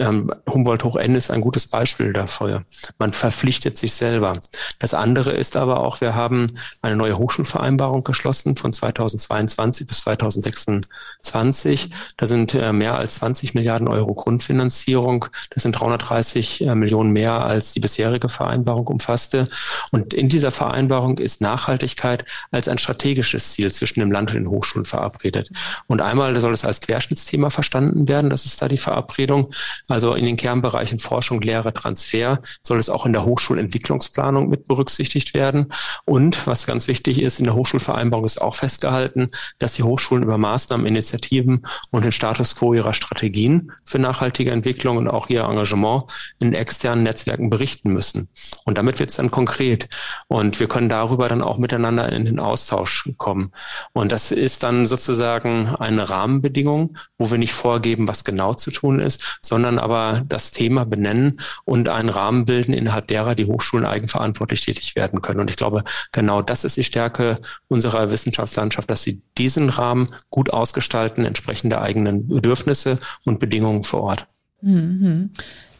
Ähm, 0.00 0.30
Humboldt 0.48 0.84
Hoch 0.84 0.96
N 0.96 1.14
ist 1.14 1.30
ein 1.30 1.40
gutes 1.40 1.66
Beispiel 1.66 2.12
dafür. 2.12 2.64
Man 2.98 3.12
verpflichtet 3.12 3.78
sich 3.78 3.94
selber. 3.94 4.38
Das 4.78 4.94
andere 4.94 5.32
ist 5.32 5.56
aber 5.56 5.80
auch, 5.80 6.00
wir 6.00 6.14
haben 6.14 6.46
eine 6.82 6.96
neue 6.96 7.18
Hochschulvereinbarung 7.18 8.04
geschlossen 8.04 8.56
von 8.56 8.72
2022 8.72 9.86
bis 9.86 9.98
2026. 10.02 11.90
Da 12.16 12.26
sind 12.26 12.34
sind 12.34 12.54
äh, 12.54 12.72
mehr 12.72 12.98
als 12.98 13.16
20 13.16 13.54
Milliarden 13.54 13.88
Euro 13.88 14.12
Grundfinanzierung. 14.14 15.26
Das 15.50 15.62
sind 15.62 15.72
330 15.72 16.62
äh, 16.62 16.74
Millionen 16.74 17.12
mehr 17.12 17.44
als 17.44 17.72
die 17.72 17.80
bisherige 17.80 18.28
Vereinbarung 18.28 18.86
umfasste. 18.88 19.48
Und 19.92 20.12
in 20.12 20.28
dieser 20.28 20.50
Vereinbarung 20.50 21.18
ist 21.18 21.40
Nachhaltigkeit 21.40 22.24
als 22.50 22.66
ein 22.68 22.78
strategisches 22.78 23.52
Ziel 23.52 23.72
zwischen 23.72 24.00
dem 24.00 24.10
Land 24.10 24.30
und 24.30 24.36
den 24.36 24.48
Hochschulen 24.48 24.84
verabredet. 24.84 25.50
Und 25.86 26.02
einmal 26.02 26.38
soll 26.40 26.52
es 26.52 26.64
als 26.64 26.80
Querschnittsthema 26.80 27.50
verstanden 27.50 28.08
werden. 28.08 28.30
Das 28.30 28.46
ist 28.46 28.60
da 28.60 28.68
die 28.68 28.78
Verabredung. 28.78 29.50
Also 29.88 30.14
in 30.14 30.24
den 30.24 30.36
Kernbereichen 30.36 30.98
Forschung, 30.98 31.42
Lehre, 31.42 31.74
Transfer 31.74 32.40
soll 32.62 32.78
es 32.78 32.88
auch 32.88 33.04
in 33.04 33.12
der 33.12 33.24
Hochschulentwicklungsplanung 33.24 34.48
mit 34.48 34.66
berücksichtigt 34.66 35.34
werden. 35.34 35.66
Und 36.06 36.46
was 36.46 36.66
ganz 36.66 36.88
wichtig 36.88 37.20
ist, 37.20 37.38
in 37.38 37.44
der 37.44 37.54
Hochschulvereinbarung 37.54 38.24
ist 38.24 38.40
auch 38.40 38.54
festgehalten, 38.54 39.30
dass 39.58 39.74
die 39.74 39.82
Hochschulen 39.82 40.24
über 40.24 40.38
Maßnahmen, 40.38 40.86
Initiativen 40.86 41.66
und 41.90 42.04
den 42.04 42.12
Status 42.12 42.56
quo 42.56 42.72
ihrer 42.72 42.94
Strategien 42.94 43.72
für 43.84 43.98
nachhaltige 43.98 44.52
Entwicklung 44.52 44.96
und 44.96 45.08
auch 45.08 45.28
ihr 45.28 45.44
Engagement 45.44 46.04
in 46.40 46.54
externen 46.54 47.04
Netzwerken 47.04 47.50
berichten 47.50 47.92
müssen. 47.92 48.28
Und 48.64 48.78
damit 48.78 48.98
wird 48.98 49.10
es 49.10 49.16
dann 49.16 49.30
konkret. 49.30 49.88
Und 50.28 50.60
wir 50.60 50.68
können 50.68 50.88
darüber 50.88 51.28
dann 51.28 51.42
auch 51.42 51.58
miteinander 51.58 52.10
in 52.10 52.24
den 52.24 52.40
Austausch 52.40 53.10
kommen. 53.18 53.50
Und 53.92 54.12
das 54.12 54.32
ist 54.32 54.62
dann 54.62 54.86
sozusagen 54.86 55.68
eine 55.68 56.08
Rahmenbedingung, 56.08 56.96
wo 57.18 57.30
wir 57.30 57.38
nicht 57.38 57.52
vorgeben, 57.52 58.08
was 58.08 58.24
genau 58.24 58.54
zu 58.54 58.70
tun 58.70 59.00
ist, 59.00 59.38
sondern 59.42 59.73
aber 59.78 60.22
das 60.28 60.50
Thema 60.50 60.84
benennen 60.84 61.32
und 61.64 61.88
einen 61.88 62.08
Rahmen 62.08 62.44
bilden, 62.44 62.72
innerhalb 62.72 63.08
derer 63.08 63.34
die 63.34 63.46
Hochschulen 63.46 63.86
eigenverantwortlich 63.86 64.62
tätig 64.62 64.96
werden 64.96 65.22
können. 65.22 65.40
Und 65.40 65.50
ich 65.50 65.56
glaube, 65.56 65.84
genau 66.12 66.42
das 66.42 66.64
ist 66.64 66.76
die 66.76 66.84
Stärke 66.84 67.38
unserer 67.68 68.10
Wissenschaftslandschaft, 68.10 68.90
dass 68.90 69.02
sie 69.02 69.22
diesen 69.38 69.68
Rahmen 69.68 70.08
gut 70.30 70.52
ausgestalten, 70.52 71.24
entsprechend 71.24 71.72
der 71.72 71.82
eigenen 71.82 72.28
Bedürfnisse 72.28 72.98
und 73.24 73.40
Bedingungen 73.40 73.84
vor 73.84 74.02
Ort. 74.02 74.26
Mhm. 74.60 75.30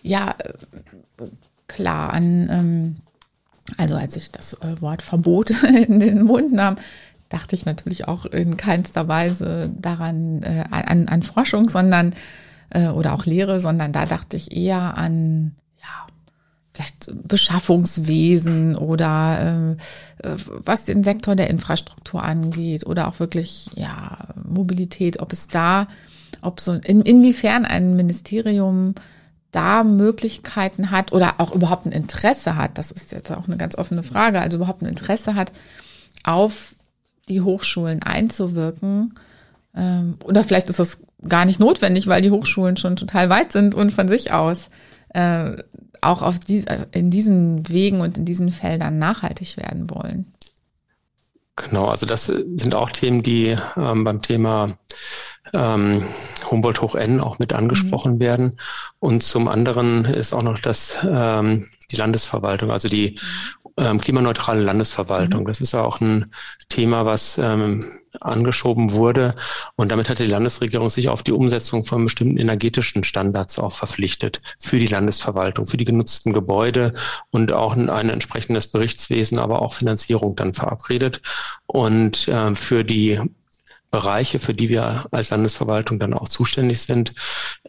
Ja, 0.02 0.34
klar, 1.66 2.12
an, 2.12 2.48
ähm, 2.50 2.96
also 3.78 3.96
als 3.96 4.16
ich 4.16 4.30
das 4.30 4.54
äh, 4.54 4.80
Wort 4.80 5.02
Verbot 5.02 5.50
in 5.88 6.00
den 6.00 6.22
Mund 6.22 6.52
nahm, 6.52 6.76
dachte 7.28 7.56
ich 7.56 7.64
natürlich 7.64 8.06
auch 8.06 8.26
in 8.26 8.56
keinster 8.56 9.08
Weise 9.08 9.70
daran, 9.76 10.42
äh, 10.42 10.64
an, 10.70 11.08
an 11.08 11.22
Forschung, 11.22 11.68
sondern 11.68 12.14
äh, 12.74 12.88
oder 12.88 13.14
auch 13.14 13.24
Lehre, 13.24 13.60
sondern 13.60 13.92
da 13.92 14.04
dachte 14.04 14.36
ich 14.36 14.54
eher 14.54 14.98
an 14.98 15.54
ja, 15.80 16.06
vielleicht 16.72 17.10
Beschaffungswesen 17.26 18.76
oder 18.76 19.76
äh, 20.22 20.36
was 20.64 20.84
den 20.84 21.04
Sektor 21.04 21.36
der 21.36 21.48
Infrastruktur 21.48 22.22
angeht 22.22 22.84
oder 22.84 23.08
auch 23.08 23.20
wirklich 23.20 23.70
ja 23.74 24.18
Mobilität, 24.44 25.20
ob 25.20 25.32
es 25.32 25.48
da, 25.48 25.86
ob 26.42 26.60
so 26.60 26.72
in, 26.72 27.00
inwiefern 27.00 27.64
ein 27.64 27.96
Ministerium 27.96 28.94
da 29.52 29.84
Möglichkeiten 29.84 30.90
hat 30.90 31.12
oder 31.12 31.34
auch 31.38 31.54
überhaupt 31.54 31.86
ein 31.86 31.92
Interesse 31.92 32.56
hat, 32.56 32.76
das 32.76 32.90
ist 32.90 33.12
jetzt 33.12 33.30
auch 33.30 33.46
eine 33.46 33.56
ganz 33.56 33.76
offene 33.78 34.02
Frage, 34.02 34.40
also 34.40 34.56
überhaupt 34.56 34.82
ein 34.82 34.88
Interesse 34.88 35.36
hat, 35.36 35.52
auf 36.24 36.74
die 37.28 37.40
Hochschulen 37.40 38.02
einzuwirken. 38.02 39.14
Ähm, 39.76 40.16
oder 40.24 40.42
vielleicht 40.42 40.68
ist 40.68 40.80
das 40.80 40.98
gar 41.28 41.44
nicht 41.44 41.60
notwendig, 41.60 42.06
weil 42.06 42.22
die 42.22 42.30
Hochschulen 42.30 42.76
schon 42.76 42.96
total 42.96 43.30
weit 43.30 43.52
sind 43.52 43.74
und 43.74 43.92
von 43.92 44.08
sich 44.08 44.32
aus 44.32 44.70
äh, 45.10 45.56
auch 46.00 46.22
auf 46.22 46.38
die, 46.38 46.64
in 46.92 47.10
diesen 47.10 47.68
Wegen 47.68 48.00
und 48.00 48.18
in 48.18 48.24
diesen 48.24 48.50
Feldern 48.50 48.98
nachhaltig 48.98 49.56
werden 49.56 49.88
wollen. 49.90 50.26
Genau, 51.56 51.86
also 51.86 52.04
das 52.04 52.26
sind 52.26 52.74
auch 52.74 52.90
Themen, 52.90 53.22
die 53.22 53.56
ähm, 53.76 54.04
beim 54.04 54.20
Thema 54.20 54.76
ähm, 55.52 56.04
Humboldt 56.50 56.82
hoch 56.82 56.94
N 56.96 57.20
auch 57.20 57.38
mit 57.38 57.52
angesprochen 57.52 58.14
mhm. 58.14 58.20
werden. 58.20 58.60
Und 58.98 59.22
zum 59.22 59.46
anderen 59.48 60.04
ist 60.04 60.32
auch 60.32 60.42
noch 60.42 60.58
das 60.58 60.98
ähm, 61.08 61.68
die 61.90 61.96
Landesverwaltung, 61.96 62.70
also 62.70 62.88
die 62.88 63.18
ähm, 63.76 64.00
klimaneutrale 64.00 64.62
Landesverwaltung. 64.62 65.42
Mhm. 65.42 65.46
Das 65.46 65.60
ist 65.60 65.72
ja 65.72 65.82
auch 65.82 66.00
ein 66.00 66.32
Thema, 66.68 67.06
was 67.06 67.38
ähm, 67.38 67.84
angeschoben 68.20 68.92
wurde. 68.92 69.34
Und 69.76 69.90
damit 69.90 70.08
hat 70.08 70.18
die 70.20 70.26
Landesregierung 70.26 70.90
sich 70.90 71.08
auf 71.08 71.22
die 71.22 71.32
Umsetzung 71.32 71.84
von 71.84 72.04
bestimmten 72.04 72.36
energetischen 72.36 73.04
Standards 73.04 73.58
auch 73.58 73.72
verpflichtet 73.72 74.40
für 74.60 74.78
die 74.78 74.86
Landesverwaltung, 74.86 75.66
für 75.66 75.76
die 75.76 75.84
genutzten 75.84 76.32
Gebäude 76.32 76.94
und 77.30 77.52
auch 77.52 77.76
ein 77.76 78.08
entsprechendes 78.08 78.68
Berichtswesen, 78.68 79.38
aber 79.38 79.62
auch 79.62 79.74
Finanzierung 79.74 80.36
dann 80.36 80.54
verabredet. 80.54 81.22
Und 81.66 82.28
äh, 82.28 82.54
für 82.54 82.84
die 82.84 83.20
Bereiche, 83.94 84.40
für 84.40 84.54
die 84.54 84.68
wir 84.68 85.06
als 85.12 85.30
Landesverwaltung 85.30 86.00
dann 86.00 86.14
auch 86.14 86.28
zuständig 86.28 86.82
sind, 86.82 87.14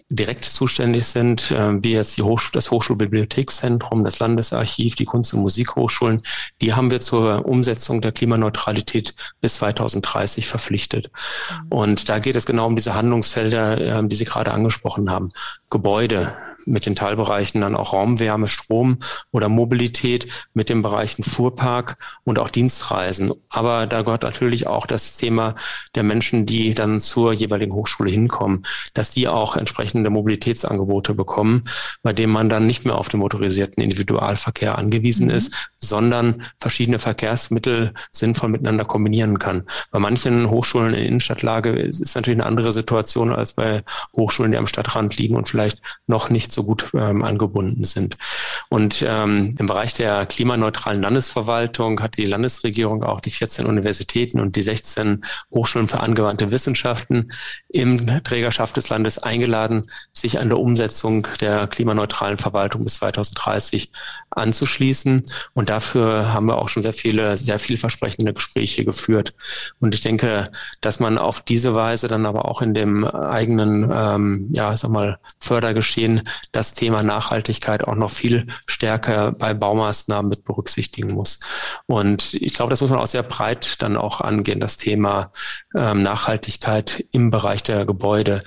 direkt 0.09 0.43
zuständig 0.43 1.05
sind, 1.05 1.51
äh, 1.51 1.83
wie 1.83 1.91
jetzt 1.91 2.17
die 2.17 2.23
Hochschul 2.23 2.53
das 2.53 2.71
Hochschulbibliothekszentrum, 2.71 4.03
das 4.03 4.17
Landesarchiv, 4.17 4.95
die 4.95 5.05
Kunst- 5.05 5.35
und 5.35 5.41
Musikhochschulen, 5.41 6.23
die 6.61 6.73
haben 6.73 6.89
wir 6.89 6.99
zur 6.99 7.45
Umsetzung 7.45 8.01
der 8.01 8.11
Klimaneutralität 8.11 9.13
bis 9.39 9.57
2030 9.57 10.47
verpflichtet. 10.47 11.11
Mhm. 11.11 11.67
Und 11.69 12.09
da 12.09 12.17
geht 12.17 12.35
es 12.35 12.47
genau 12.47 12.65
um 12.65 12.75
diese 12.75 12.95
Handlungsfelder, 12.95 13.99
äh, 13.99 14.07
die 14.07 14.15
Sie 14.15 14.25
gerade 14.25 14.51
angesprochen 14.51 15.11
haben. 15.11 15.29
Gebäude, 15.69 16.33
mit 16.65 16.85
den 16.85 16.95
Teilbereichen 16.95 17.61
dann 17.61 17.75
auch 17.75 17.93
Raumwärme, 17.93 18.47
Strom 18.47 18.99
oder 19.31 19.49
Mobilität 19.49 20.27
mit 20.53 20.69
den 20.69 20.81
Bereichen 20.81 21.23
Fuhrpark 21.23 21.97
und 22.23 22.39
auch 22.39 22.49
Dienstreisen. 22.49 23.31
Aber 23.49 23.87
da 23.87 24.01
gehört 24.01 24.23
natürlich 24.23 24.67
auch 24.67 24.87
das 24.87 25.17
Thema 25.17 25.55
der 25.95 26.03
Menschen, 26.03 26.45
die 26.45 26.73
dann 26.73 26.99
zur 26.99 27.33
jeweiligen 27.33 27.73
Hochschule 27.73 28.09
hinkommen, 28.09 28.65
dass 28.93 29.11
die 29.11 29.27
auch 29.27 29.55
entsprechende 29.55 30.09
Mobilitätsangebote 30.09 31.13
bekommen, 31.13 31.63
bei 32.03 32.13
denen 32.13 32.33
man 32.33 32.49
dann 32.49 32.67
nicht 32.67 32.85
mehr 32.85 32.95
auf 32.95 33.07
den 33.07 33.19
motorisierten 33.19 33.83
Individualverkehr 33.83 34.77
angewiesen 34.77 35.27
mhm. 35.27 35.33
ist, 35.33 35.69
sondern 35.79 36.43
verschiedene 36.59 36.99
Verkehrsmittel 36.99 37.93
sinnvoll 38.11 38.49
miteinander 38.49 38.85
kombinieren 38.85 39.39
kann. 39.39 39.63
Bei 39.91 39.99
manchen 39.99 40.49
Hochschulen 40.49 40.93
in 40.93 41.05
Innenstadtlage 41.05 41.69
ist 41.71 42.15
natürlich 42.15 42.39
eine 42.39 42.47
andere 42.47 42.71
Situation 42.71 43.33
als 43.33 43.53
bei 43.53 43.83
Hochschulen, 44.15 44.51
die 44.51 44.57
am 44.57 44.67
Stadtrand 44.67 45.17
liegen 45.17 45.35
und 45.35 45.47
vielleicht 45.47 45.81
noch 46.07 46.29
nicht 46.29 46.51
so 46.55 46.63
gut 46.63 46.89
ähm, 46.93 47.23
angebunden 47.23 47.83
sind. 47.83 48.17
Und 48.69 49.05
ähm, 49.07 49.55
im 49.59 49.67
Bereich 49.67 49.93
der 49.93 50.25
klimaneutralen 50.25 51.01
Landesverwaltung 51.01 52.01
hat 52.01 52.17
die 52.17 52.25
Landesregierung 52.25 53.03
auch 53.03 53.21
die 53.21 53.31
14 53.31 53.65
Universitäten 53.65 54.39
und 54.39 54.55
die 54.55 54.63
16 54.63 55.23
Hochschulen 55.51 55.87
für 55.87 55.99
angewandte 55.99 56.51
Wissenschaften 56.51 57.27
im 57.69 58.23
Trägerschaft 58.23 58.77
des 58.77 58.89
Landes 58.89 59.19
eingeladen, 59.19 59.85
sich 60.13 60.39
an 60.39 60.49
der 60.49 60.59
Umsetzung 60.59 61.27
der 61.41 61.67
klimaneutralen 61.67 62.37
Verwaltung 62.37 62.83
bis 62.83 62.95
2030 62.95 63.91
anzuschließen. 64.31 65.23
Und 65.53 65.69
dafür 65.69 66.33
haben 66.33 66.47
wir 66.47 66.57
auch 66.57 66.69
schon 66.69 66.83
sehr 66.83 66.93
viele, 66.93 67.37
sehr 67.37 67.59
vielversprechende 67.59 68.33
Gespräche 68.33 68.85
geführt. 68.85 69.33
Und 69.79 69.93
ich 69.93 70.01
denke, 70.01 70.51
dass 70.81 70.99
man 70.99 71.17
auf 71.17 71.41
diese 71.41 71.75
Weise 71.75 72.07
dann 72.07 72.25
aber 72.25 72.45
auch 72.45 72.61
in 72.61 72.73
dem 72.73 73.05
eigenen, 73.05 73.91
ähm, 73.93 74.47
ja, 74.51 74.75
sag 74.75 74.91
mal, 74.91 75.19
Fördergeschehen 75.39 76.21
das 76.51 76.73
Thema 76.73 77.03
Nachhaltigkeit 77.03 77.83
auch 77.83 77.95
noch 77.95 78.11
viel 78.11 78.47
stärker 78.67 79.31
bei 79.31 79.53
Baumaßnahmen 79.53 80.29
mit 80.29 80.43
berücksichtigen 80.43 81.13
muss. 81.13 81.39
Und 81.85 82.33
ich 82.33 82.53
glaube, 82.53 82.69
das 82.69 82.81
muss 82.81 82.89
man 82.89 82.99
auch 82.99 83.07
sehr 83.07 83.23
breit 83.23 83.81
dann 83.81 83.97
auch 83.97 84.21
angehen, 84.21 84.59
das 84.59 84.77
Thema 84.77 85.31
ähm, 85.75 86.03
Nachhaltigkeit 86.03 87.05
im 87.11 87.31
Bereich 87.31 87.63
der 87.63 87.85
Gebäude 87.85 88.43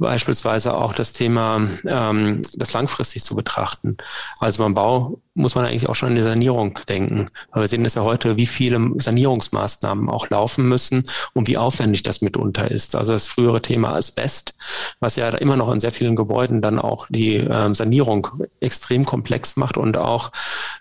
beispielsweise 0.00 0.74
auch 0.74 0.94
das 0.94 1.12
Thema, 1.12 1.68
ähm, 1.86 2.42
das 2.56 2.72
langfristig 2.72 3.22
zu 3.22 3.36
betrachten. 3.36 3.98
Also 4.40 4.62
beim 4.62 4.74
Bau 4.74 5.20
muss 5.34 5.54
man 5.54 5.66
eigentlich 5.66 5.88
auch 5.88 5.94
schon 5.94 6.08
an 6.08 6.14
die 6.16 6.22
Sanierung 6.22 6.78
denken. 6.88 7.26
Weil 7.52 7.62
wir 7.62 7.68
sehen 7.68 7.84
es 7.84 7.94
ja 7.94 8.02
heute, 8.02 8.36
wie 8.36 8.46
viele 8.46 8.92
Sanierungsmaßnahmen 8.96 10.08
auch 10.08 10.28
laufen 10.30 10.68
müssen 10.68 11.04
und 11.34 11.46
wie 11.46 11.58
aufwendig 11.58 12.02
das 12.02 12.22
mitunter 12.22 12.70
ist. 12.70 12.96
Also 12.96 13.12
das 13.12 13.28
frühere 13.28 13.62
Thema 13.62 13.94
Asbest, 13.94 14.54
was 14.98 15.16
ja 15.16 15.28
immer 15.28 15.56
noch 15.56 15.70
in 15.70 15.80
sehr 15.80 15.92
vielen 15.92 16.16
Gebäuden 16.16 16.62
dann 16.62 16.78
auch 16.78 17.06
die 17.10 17.36
ähm, 17.36 17.74
Sanierung 17.74 18.28
extrem 18.60 19.04
komplex 19.04 19.56
macht 19.56 19.76
und 19.76 19.98
auch 19.98 20.32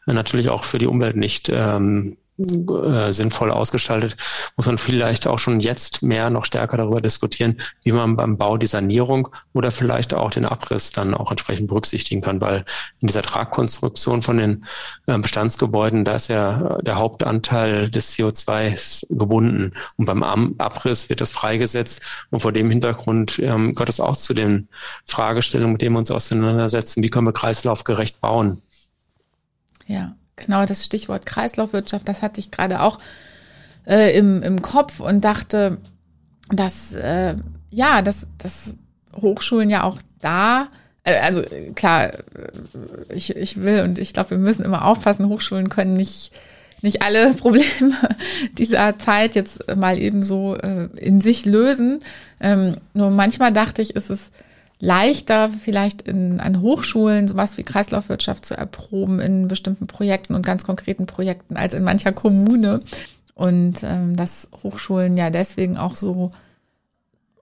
äh, 0.08 0.14
natürlich 0.14 0.50
auch 0.50 0.64
für 0.64 0.80
die 0.80 0.88
Umwelt 0.88 1.18
nicht 1.18 1.50
ähm, 1.50 2.18
äh, 2.40 3.12
sinnvoll 3.12 3.52
ausgestaltet, 3.52 4.16
muss 4.56 4.66
man 4.66 4.78
vielleicht 4.78 5.28
auch 5.28 5.40
schon 5.40 5.60
jetzt 5.60 6.02
mehr 6.02 6.30
noch 6.30 6.46
stärker 6.46 6.78
darüber 6.78 7.02
diskutieren, 7.02 7.58
wie 7.84 7.92
man 7.92 8.16
beim 8.16 8.38
Bau 8.38 8.58
die 8.58 8.68
Sanierung 8.68 9.28
oder 9.54 9.72
vielleicht 9.72 10.14
auch 10.14 10.32
den 10.32 10.46
Abriss 10.46 10.92
dann 10.92 11.14
auch 11.14 11.32
entsprechend 11.32 11.68
berücksichtigen 11.68 12.22
kann, 12.22 12.40
weil 12.40 12.64
in 13.02 13.08
dieser 13.08 13.24
Tragkonstruktion 13.24 14.22
von 14.22 14.38
den 14.38 14.66
äh, 15.08 15.18
Bestandsgebäuden, 15.18 16.06
da 16.06 16.16
ist 16.16 16.30
ja 16.30 16.78
der 16.82 16.96
Hauptanteil 16.96 17.90
des 17.90 18.14
CO2 18.14 19.06
gebunden 19.10 19.72
und 19.98 20.06
beim 20.06 20.24
Abriss 20.58 21.10
wird 21.10 21.20
das 21.20 21.32
freigesetzt 21.32 22.26
und 22.30 22.40
vor 22.40 22.54
dem 22.54 22.70
Hintergrund 22.70 23.40
ähm, 23.40 23.74
gehört 23.74 23.90
es 23.90 24.00
auch 24.00 24.16
zu 24.16 24.34
den 24.34 24.70
Fragestellungen, 25.06 25.74
mit 25.74 25.82
denen 25.82 25.96
wir 25.96 26.00
uns 26.00 26.12
auseinandersetzen, 26.12 27.04
wie 27.04 27.10
können 27.10 27.28
wir 27.28 27.34
kreislaufgerecht 27.34 28.22
bauen. 28.22 28.62
Ja. 29.88 30.16
Genau, 30.46 30.66
das 30.66 30.86
Stichwort 30.86 31.26
Kreislaufwirtschaft, 31.26 32.08
das 32.08 32.22
hatte 32.22 32.40
ich 32.40 32.52
gerade 32.52 32.82
auch 32.82 33.00
äh, 33.86 34.18
im, 34.18 34.42
im 34.44 34.62
Kopf 34.62 35.00
und 35.00 35.24
dachte, 35.24 35.78
dass 36.50 36.96
äh, 36.96 37.36
ja, 37.70 38.02
dass, 38.02 38.28
dass 38.38 38.76
Hochschulen 39.16 39.70
ja 39.70 39.84
auch 39.84 39.98
da, 40.22 40.70
äh, 41.04 41.20
also 41.20 41.44
klar, 41.76 42.14
äh, 42.14 42.14
ich, 43.14 43.36
ich 43.36 43.62
will 43.62 43.84
und 43.84 44.00
ich 44.00 44.14
glaube, 44.14 44.32
wir 44.32 44.38
müssen 44.38 44.66
immer 44.66 44.86
aufpassen, 44.86 45.30
Hochschulen 45.30 45.70
können 45.70 45.96
nicht 45.96 46.32
nicht 46.82 47.02
alle 47.02 47.34
Probleme 47.36 47.94
dieser 48.54 48.98
Zeit 48.98 49.36
jetzt 49.36 49.76
mal 49.76 49.98
eben 49.98 50.24
so 50.24 50.56
äh, 50.56 50.88
in 50.98 51.22
sich 51.22 51.46
lösen. 51.46 52.00
Ähm, 52.40 52.78
nur 52.94 53.12
manchmal 53.12 53.52
dachte 53.52 53.82
ich, 53.82 53.96
ist 53.96 54.10
es 54.10 54.32
leichter, 54.80 55.50
vielleicht 55.50 56.02
in, 56.04 56.40
an 56.40 56.62
Hochschulen 56.62 57.28
sowas 57.28 57.58
wie 57.58 57.64
Kreislaufwirtschaft 57.64 58.46
zu 58.46 58.58
erproben 58.58 59.20
in 59.20 59.48
bestimmten 59.48 59.88
Projekten 59.88 60.34
und 60.36 60.46
ganz 60.46 60.64
konkreten 60.64 61.06
Projekten 61.06 61.58
als 61.58 61.74
in 61.74 61.84
mancher 61.84 62.14
Kommune. 62.14 62.82
Und 63.34 63.84
ähm, 63.84 64.16
dass 64.16 64.50
Hochschulen 64.64 65.18
ja 65.18 65.30
deswegen 65.30 65.78
auch 65.78 65.96
so 65.96 66.32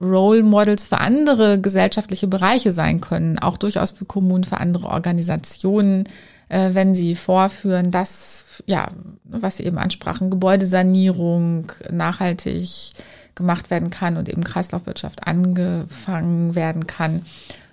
Role 0.00 0.42
Models 0.42 0.86
für 0.86 0.98
andere 0.98 1.60
gesellschaftliche 1.60 2.28
Bereiche 2.28 2.70
sein 2.70 3.00
können, 3.00 3.38
auch 3.38 3.56
durchaus 3.56 3.92
für 3.92 4.04
Kommunen, 4.04 4.44
für 4.44 4.58
andere 4.58 4.86
Organisationen, 4.86 6.04
äh, 6.48 6.70
wenn 6.72 6.94
sie 6.94 7.14
vorführen, 7.14 7.90
dass, 7.90 8.62
ja, 8.66 8.88
was 9.24 9.56
Sie 9.56 9.64
eben 9.64 9.78
ansprachen, 9.78 10.30
Gebäudesanierung 10.30 11.72
nachhaltig 11.90 12.92
gemacht 13.38 13.70
werden 13.70 13.88
kann 13.88 14.18
und 14.18 14.28
eben 14.28 14.44
Kreislaufwirtschaft 14.44 15.26
angefangen 15.26 16.54
werden 16.54 16.86
kann. 16.86 17.24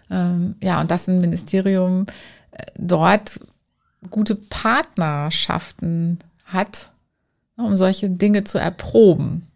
Ähm, 0.10 0.56
ja, 0.62 0.80
und 0.80 0.89
dass 0.91 1.08
ein 1.08 1.19
Ministerium 1.19 2.06
äh, 2.51 2.65
dort 2.78 3.41
gute 4.10 4.36
Partnerschaften 4.36 6.19
hat, 6.45 6.91
um 7.58 7.75
solche 7.75 8.10
Dinge 8.10 8.45
zu 8.45 8.60
erproben. 8.60 9.47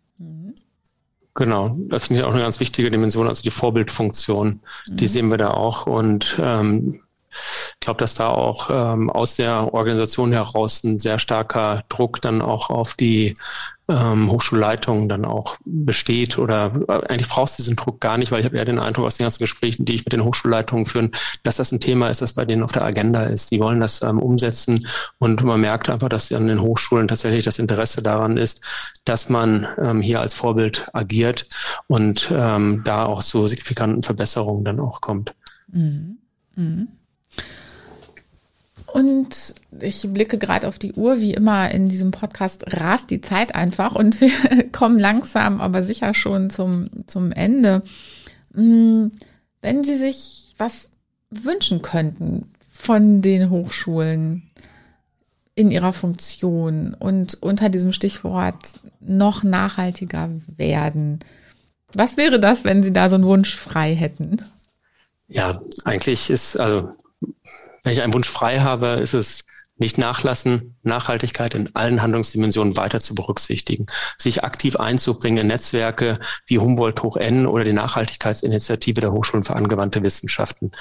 Genau, 1.36 1.78
das 1.88 2.08
finde 2.08 2.22
ich 2.22 2.28
auch 2.28 2.34
eine 2.34 2.42
ganz 2.42 2.60
wichtige 2.60 2.90
Dimension, 2.90 3.28
also 3.28 3.44
die 3.44 3.52
Vorbildfunktion, 3.52 4.60
die 4.90 5.06
mhm. 5.06 5.08
sehen 5.08 5.30
wir 5.30 5.38
da 5.38 5.52
auch. 5.52 5.86
Und 5.86 6.38
ähm, 6.42 7.00
ich 7.32 7.80
glaube, 7.80 8.00
dass 8.00 8.14
da 8.14 8.30
auch 8.30 8.70
ähm, 8.72 9.10
aus 9.10 9.36
der 9.36 9.74
Organisation 9.74 10.32
heraus 10.32 10.84
ein 10.84 10.98
sehr 10.98 11.20
starker 11.20 11.84
Druck 11.90 12.22
dann 12.22 12.42
auch 12.42 12.70
auf 12.70 12.96
die 12.96 13.36
ähm, 13.90 14.32
Hochschulleitung 14.32 15.10
dann 15.10 15.26
auch 15.26 15.58
besteht 15.66 16.38
oder 16.38 16.72
äh, 16.88 17.08
eigentlich 17.08 17.28
brauchst 17.28 17.58
du 17.58 17.64
diesen 17.64 17.76
Druck 17.76 18.00
gar 18.00 18.18
nicht, 18.18 18.32
weil 18.32 18.40
ich 18.40 18.46
habe 18.46 18.58
eher 18.58 18.66
den 18.66 18.80
Eindruck 18.80 19.08
aus 19.08 19.18
den 19.18 19.26
ganzen 19.26 19.40
Gesprächen, 19.40 19.86
die 19.86 19.96
ich 19.96 20.06
mit 20.06 20.14
den 20.14 20.24
Hochschulleitungen 20.24 20.86
führen, 20.86 21.12
dass 21.44 21.58
das 21.58 21.72
ein 21.72 21.80
Thema 21.80 22.10
ist, 22.10 22.22
das 22.22 22.34
bei 22.34 22.46
denen 22.46 22.64
auf 22.64 22.72
der 22.72 22.86
Agenda 22.86 23.24
ist. 23.24 23.52
Die 23.52 23.60
wollen 23.60 23.80
das 23.80 24.02
ähm, 24.04 24.20
umsetzen 24.20 24.88
und 25.18 25.44
man 25.44 25.60
merkt 25.60 25.90
einfach, 25.90 26.10
dass 26.10 26.32
an 26.32 26.48
den 26.48 26.62
Hochschulen 26.62 27.08
tatsächlich 27.08 27.46
das 27.46 27.60
Interesse 27.60 28.04
daran 28.04 28.38
ist, 28.38 28.64
dass 29.06 29.30
man 29.30 29.68
ähm, 29.80 30.02
hier 30.02 30.22
als 30.22 30.36
Vorbild 30.36 30.88
agiert 30.94 31.48
und 31.88 32.32
ähm, 32.32 32.84
da 32.86 33.06
auch 33.06 33.24
zu 33.24 33.48
signifikanten 33.48 34.04
Verbesserungen 34.04 34.64
dann 34.64 34.80
auch 34.80 35.02
kommt. 35.02 35.34
Mhm. 35.72 36.20
Mhm. 36.56 36.88
Und 38.94 39.56
ich 39.80 40.02
blicke 40.12 40.38
gerade 40.38 40.68
auf 40.68 40.80
die 40.80 40.94
Uhr, 40.94 41.20
wie 41.20 41.34
immer 41.34 41.70
in 41.72 41.90
diesem 41.90 42.12
Podcast 42.12 42.66
rast 42.80 43.10
die 43.12 43.22
Zeit 43.22 43.56
einfach 43.56 43.94
und 43.94 44.20
wir 44.22 44.32
kommen 44.72 45.00
langsam, 45.00 45.62
aber 45.62 45.84
sicher 45.84 46.14
schon 46.14 46.50
zum, 46.50 46.90
zum 47.08 47.32
Ende. 47.32 47.84
Hm, 48.54 49.12
wenn 49.62 49.84
Sie 49.84 49.96
sich 49.96 50.56
was 50.58 50.90
wünschen 51.30 51.82
könnten 51.82 52.52
von 52.72 53.22
den 53.22 53.50
Hochschulen 53.50 54.50
in 55.54 55.72
ihrer 55.72 55.94
Funktion 55.94 56.94
und 56.94 57.42
unter 57.42 57.70
diesem 57.70 57.92
Stichwort 57.92 58.80
noch 59.00 59.44
nachhaltiger 59.44 60.30
werden, 60.48 61.20
was 61.94 62.18
wäre 62.18 62.40
das, 62.40 62.64
wenn 62.64 62.84
Sie 62.84 62.94
da 62.94 63.10
so 63.10 63.16
einen 63.16 63.26
Wunsch 63.26 63.56
frei 63.56 63.96
hätten? 63.96 64.38
Ja, 65.28 65.62
eigentlich 65.84 66.30
ist, 66.30 66.60
also 66.60 66.94
wenn 67.22 67.94
ich 67.94 68.02
einen 68.02 68.14
Wunsch 68.14 68.30
frei 68.30 68.60
habe, 68.60 68.88
ist 68.88 69.14
es 69.14 69.46
nicht 69.78 69.98
nachlassen, 69.98 70.78
Nachhaltigkeit 70.90 71.56
in 71.56 71.74
allen 71.76 72.02
Handlungsdimensionen 72.02 72.76
weiter 72.76 73.00
zu 73.00 73.16
berücksichtigen, 73.16 73.86
sich 74.18 74.44
aktiv 74.44 74.76
einzubringen 74.76 75.40
in 75.40 75.48
Netzwerke 75.48 76.20
wie 76.46 76.60
Humboldt 76.60 77.02
Hoch 77.04 77.16
N 77.16 77.46
oder 77.46 77.64
die 77.64 77.74
Nachhaltigkeitsinitiative 77.74 79.02
der 79.02 79.12
Hochschulen 79.12 79.44
für 79.44 79.56
angewandte 79.56 80.04
Wissenschaften. 80.04 80.72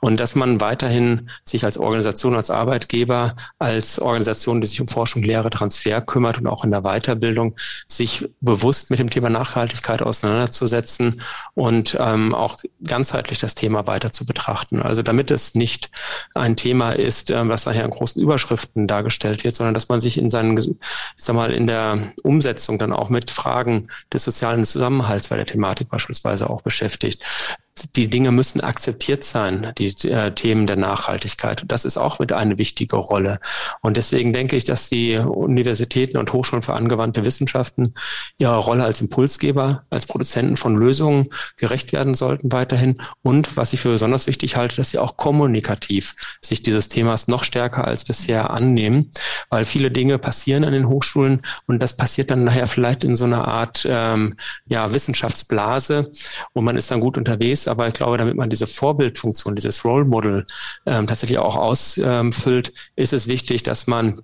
Und 0.00 0.18
dass 0.18 0.34
man 0.34 0.60
weiterhin 0.60 1.30
sich 1.44 1.64
als 1.64 1.78
Organisation, 1.78 2.34
als 2.34 2.50
Arbeitgeber, 2.50 3.34
als 3.58 3.98
Organisation, 3.98 4.60
die 4.60 4.66
sich 4.66 4.80
um 4.80 4.88
Forschung, 4.88 5.22
Lehre, 5.22 5.50
Transfer 5.50 6.00
kümmert 6.00 6.38
und 6.38 6.46
auch 6.46 6.64
in 6.64 6.70
der 6.70 6.82
Weiterbildung, 6.82 7.56
sich 7.86 8.28
bewusst 8.40 8.90
mit 8.90 8.98
dem 8.98 9.10
Thema 9.10 9.30
Nachhaltigkeit 9.30 10.02
auseinanderzusetzen 10.02 11.20
und 11.54 11.96
ähm, 12.00 12.34
auch 12.34 12.58
ganzheitlich 12.84 13.38
das 13.38 13.54
Thema 13.54 13.86
weiter 13.86 14.12
zu 14.12 14.26
betrachten. 14.26 14.82
Also 14.82 15.02
damit 15.02 15.30
es 15.30 15.54
nicht 15.54 15.90
ein 16.34 16.56
Thema 16.56 16.92
ist, 16.92 17.30
äh, 17.30 17.48
was 17.48 17.64
daher 17.64 17.84
in 17.84 17.90
großen 17.90 18.20
Überschriften 18.22 18.86
dargestellt 18.86 19.44
wird, 19.44 19.51
sondern 19.56 19.74
dass 19.74 19.88
man 19.88 20.00
sich 20.00 20.18
in 20.18 20.30
seinen, 20.30 20.56
ich 20.56 20.74
sag 21.16 21.34
mal, 21.36 21.52
in 21.52 21.66
der 21.66 22.12
Umsetzung 22.22 22.78
dann 22.78 22.92
auch 22.92 23.08
mit 23.08 23.30
Fragen 23.30 23.88
des 24.12 24.24
sozialen 24.24 24.64
Zusammenhalts 24.64 25.28
bei 25.28 25.36
der 25.36 25.46
Thematik 25.46 25.88
beispielsweise 25.88 26.50
auch 26.50 26.62
beschäftigt 26.62 27.22
die 27.96 28.10
Dinge 28.10 28.32
müssen 28.32 28.60
akzeptiert 28.60 29.24
sein, 29.24 29.72
die 29.78 29.86
äh, 30.08 30.32
Themen 30.32 30.66
der 30.66 30.76
Nachhaltigkeit. 30.76 31.64
Das 31.66 31.84
ist 31.84 31.96
auch 31.96 32.18
mit 32.18 32.32
eine 32.32 32.58
wichtige 32.58 32.96
Rolle. 32.96 33.40
Und 33.80 33.96
deswegen 33.96 34.32
denke 34.32 34.56
ich, 34.56 34.64
dass 34.64 34.90
die 34.90 35.16
Universitäten 35.16 36.18
und 36.18 36.32
Hochschulen 36.32 36.62
für 36.62 36.74
angewandte 36.74 37.24
Wissenschaften 37.24 37.94
ihrer 38.38 38.56
Rolle 38.56 38.84
als 38.84 39.00
Impulsgeber, 39.00 39.84
als 39.90 40.06
Produzenten 40.06 40.56
von 40.56 40.76
Lösungen 40.76 41.28
gerecht 41.56 41.92
werden 41.92 42.14
sollten 42.14 42.52
weiterhin. 42.52 43.00
Und 43.22 43.56
was 43.56 43.72
ich 43.72 43.80
für 43.80 43.90
besonders 43.90 44.26
wichtig 44.26 44.56
halte, 44.56 44.76
dass 44.76 44.90
sie 44.90 44.98
auch 44.98 45.16
kommunikativ 45.16 46.14
sich 46.42 46.62
dieses 46.62 46.88
Themas 46.88 47.26
noch 47.26 47.42
stärker 47.44 47.86
als 47.86 48.04
bisher 48.04 48.50
annehmen, 48.50 49.10
weil 49.48 49.64
viele 49.64 49.90
Dinge 49.90 50.18
passieren 50.18 50.64
an 50.64 50.72
den 50.72 50.88
Hochschulen 50.88 51.40
und 51.66 51.82
das 51.82 51.96
passiert 51.96 52.30
dann 52.30 52.44
nachher 52.44 52.66
vielleicht 52.66 53.02
in 53.02 53.14
so 53.14 53.24
einer 53.24 53.48
Art 53.48 53.86
ähm, 53.88 54.34
ja, 54.66 54.92
Wissenschaftsblase 54.92 56.10
und 56.52 56.64
man 56.64 56.76
ist 56.76 56.90
dann 56.90 57.00
gut 57.00 57.16
unterwegs 57.16 57.61
ist. 57.62 57.68
Aber 57.68 57.88
ich 57.88 57.94
glaube, 57.94 58.18
damit 58.18 58.36
man 58.36 58.50
diese 58.50 58.66
Vorbildfunktion, 58.66 59.56
dieses 59.56 59.84
Role 59.84 60.04
Model 60.04 60.44
ähm, 60.86 61.06
tatsächlich 61.06 61.38
auch 61.38 61.56
ausfüllt, 61.56 62.72
ist 62.96 63.12
es 63.12 63.26
wichtig, 63.26 63.62
dass 63.62 63.86
man 63.86 64.20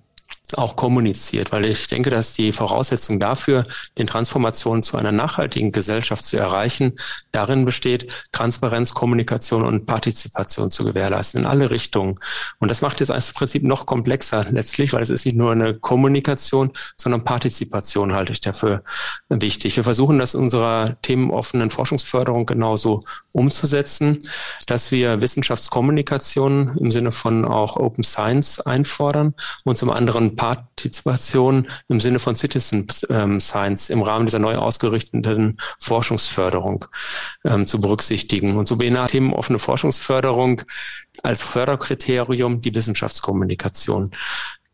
auch 0.57 0.75
kommuniziert, 0.75 1.51
weil 1.51 1.65
ich 1.65 1.87
denke, 1.87 2.09
dass 2.09 2.33
die 2.33 2.51
Voraussetzung 2.53 3.19
dafür, 3.19 3.65
den 3.97 4.07
Transformation 4.07 4.83
zu 4.83 4.97
einer 4.97 5.11
nachhaltigen 5.11 5.71
Gesellschaft 5.71 6.25
zu 6.25 6.37
erreichen, 6.37 6.93
darin 7.31 7.65
besteht, 7.65 8.11
Transparenz, 8.31 8.93
Kommunikation 8.93 9.63
und 9.63 9.85
Partizipation 9.85 10.71
zu 10.71 10.83
gewährleisten 10.83 11.41
in 11.41 11.45
alle 11.45 11.69
Richtungen. 11.69 12.15
Und 12.59 12.71
das 12.71 12.81
macht 12.81 12.99
jetzt 12.99 13.11
als 13.11 13.31
Prinzip 13.31 13.63
noch 13.63 13.85
komplexer 13.85 14.45
letztlich, 14.49 14.93
weil 14.93 15.01
es 15.01 15.09
ist 15.09 15.25
nicht 15.25 15.37
nur 15.37 15.51
eine 15.51 15.73
Kommunikation, 15.73 16.71
sondern 16.97 17.23
Partizipation 17.23 18.13
halte 18.13 18.33
ich 18.33 18.41
dafür 18.41 18.83
wichtig. 19.29 19.75
Wir 19.75 19.83
versuchen 19.83 20.19
das 20.19 20.35
unserer 20.35 20.99
themenoffenen 21.01 21.69
Forschungsförderung 21.69 22.45
genauso 22.45 23.01
umzusetzen, 23.31 24.19
dass 24.67 24.91
wir 24.91 25.21
Wissenschaftskommunikation 25.21 26.77
im 26.77 26.91
Sinne 26.91 27.11
von 27.11 27.45
auch 27.45 27.77
Open 27.77 28.03
Science 28.03 28.59
einfordern 28.59 29.33
und 29.63 29.77
zum 29.77 29.89
anderen 29.89 30.35
Partizipation 30.39 31.67
im 31.89 31.99
Sinne 31.99 32.19
von 32.19 32.37
Citizen 32.37 32.87
ähm, 33.09 33.41
Science 33.41 33.89
im 33.89 34.01
Rahmen 34.01 34.25
dieser 34.25 34.39
neu 34.39 34.55
ausgerichteten 34.55 35.57
Forschungsförderung 35.79 36.85
ähm, 37.43 37.67
zu 37.67 37.81
berücksichtigen. 37.81 38.55
Und 38.55 38.65
so 38.65 38.77
beinhaltet 38.77 39.11
themenoffene 39.11 39.59
Forschungsförderung 39.59 40.61
als 41.23 41.41
Förderkriterium 41.41 42.61
die 42.61 42.73
Wissenschaftskommunikation 42.73 44.11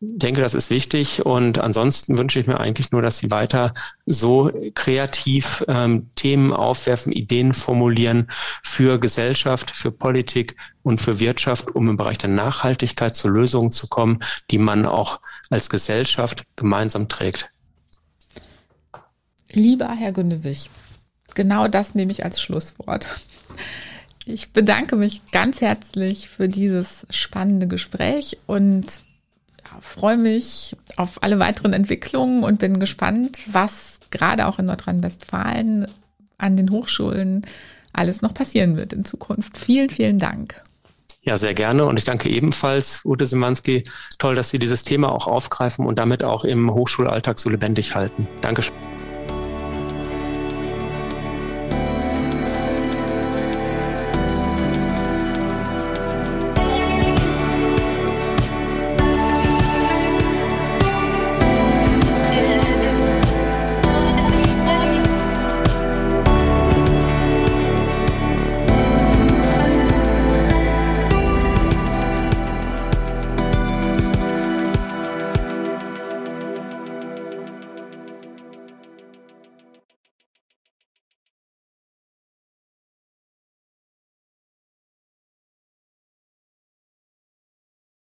denke, 0.02 0.42
das 0.42 0.54
ist 0.54 0.70
wichtig 0.70 1.26
und 1.26 1.60
ansonsten 1.60 2.18
wünsche 2.18 2.40
ich 2.40 2.48
mir 2.48 2.60
eigentlich 2.60 2.92
nur, 2.92 3.02
dass 3.02 3.18
Sie 3.18 3.32
weiter 3.32 3.74
so 4.06 4.52
kreativ 4.74 5.64
ähm, 5.68 6.10
Themen 6.16 6.54
aufwerfen, 6.54 7.12
Ideen 7.12 7.54
formulieren 7.54 8.28
für 8.62 9.00
Gesellschaft, 9.00 9.72
für 9.72 9.92
Politik 9.92 10.56
und 10.84 11.00
für 11.00 11.20
Wirtschaft, 11.20 11.74
um 11.76 11.90
im 11.90 11.98
Bereich 11.98 12.18
der 12.18 12.30
Nachhaltigkeit 12.30 13.16
zu 13.16 13.30
Lösungen 13.30 13.72
zu 13.72 13.88
kommen, 13.88 14.20
die 14.52 14.58
man 14.58 14.86
auch 14.86 15.22
als 15.50 15.70
Gesellschaft 15.70 16.44
gemeinsam 16.56 17.08
trägt. 17.08 17.50
Lieber 19.50 19.90
Herr 19.90 20.12
Gündewig, 20.12 20.70
genau 21.34 21.68
das 21.68 21.96
nehme 21.96 22.12
ich 22.12 22.26
als 22.26 22.42
Schlusswort. 22.42 23.08
Ich 24.26 24.52
bedanke 24.54 24.96
mich 24.96 25.26
ganz 25.28 25.62
herzlich 25.62 26.30
für 26.30 26.50
dieses 26.50 27.06
spannende 27.12 27.68
Gespräch 27.68 28.38
und 28.48 28.86
freue 29.82 30.18
mich 30.18 30.76
auf 30.96 31.22
alle 31.24 31.40
weiteren 31.40 31.74
Entwicklungen 31.74 32.44
und 32.44 32.60
bin 32.60 32.80
gespannt, 32.80 33.40
was 33.48 34.00
gerade 34.10 34.48
auch 34.48 34.60
in 34.60 34.66
Nordrhein-Westfalen 34.66 35.88
an 36.38 36.58
den 36.58 36.72
Hochschulen 36.72 37.46
alles 37.94 38.22
noch 38.22 38.34
passieren 38.34 38.78
wird 38.78 38.94
in 38.94 39.06
Zukunft. 39.06 39.58
Vielen, 39.58 39.90
vielen 39.90 40.20
Dank. 40.20 40.62
Ja, 41.26 41.40
sehr 41.40 41.56
gerne. 41.56 41.86
Und 41.86 41.98
ich 41.98 42.06
danke 42.06 42.30
ebenfalls, 42.30 43.04
Ute 43.04 43.26
Simanski. 43.26 43.86
Toll, 44.20 44.36
dass 44.36 44.52
Sie 44.52 44.60
dieses 44.60 44.84
Thema 44.84 45.12
auch 45.12 45.28
aufgreifen 45.28 45.88
und 45.88 45.98
damit 45.98 46.24
auch 46.24 46.46
im 46.46 46.72
Hochschulalltag 46.72 47.40
so 47.40 47.50
lebendig 47.50 47.96
halten. 47.96 48.28
Dankeschön. 48.42 48.95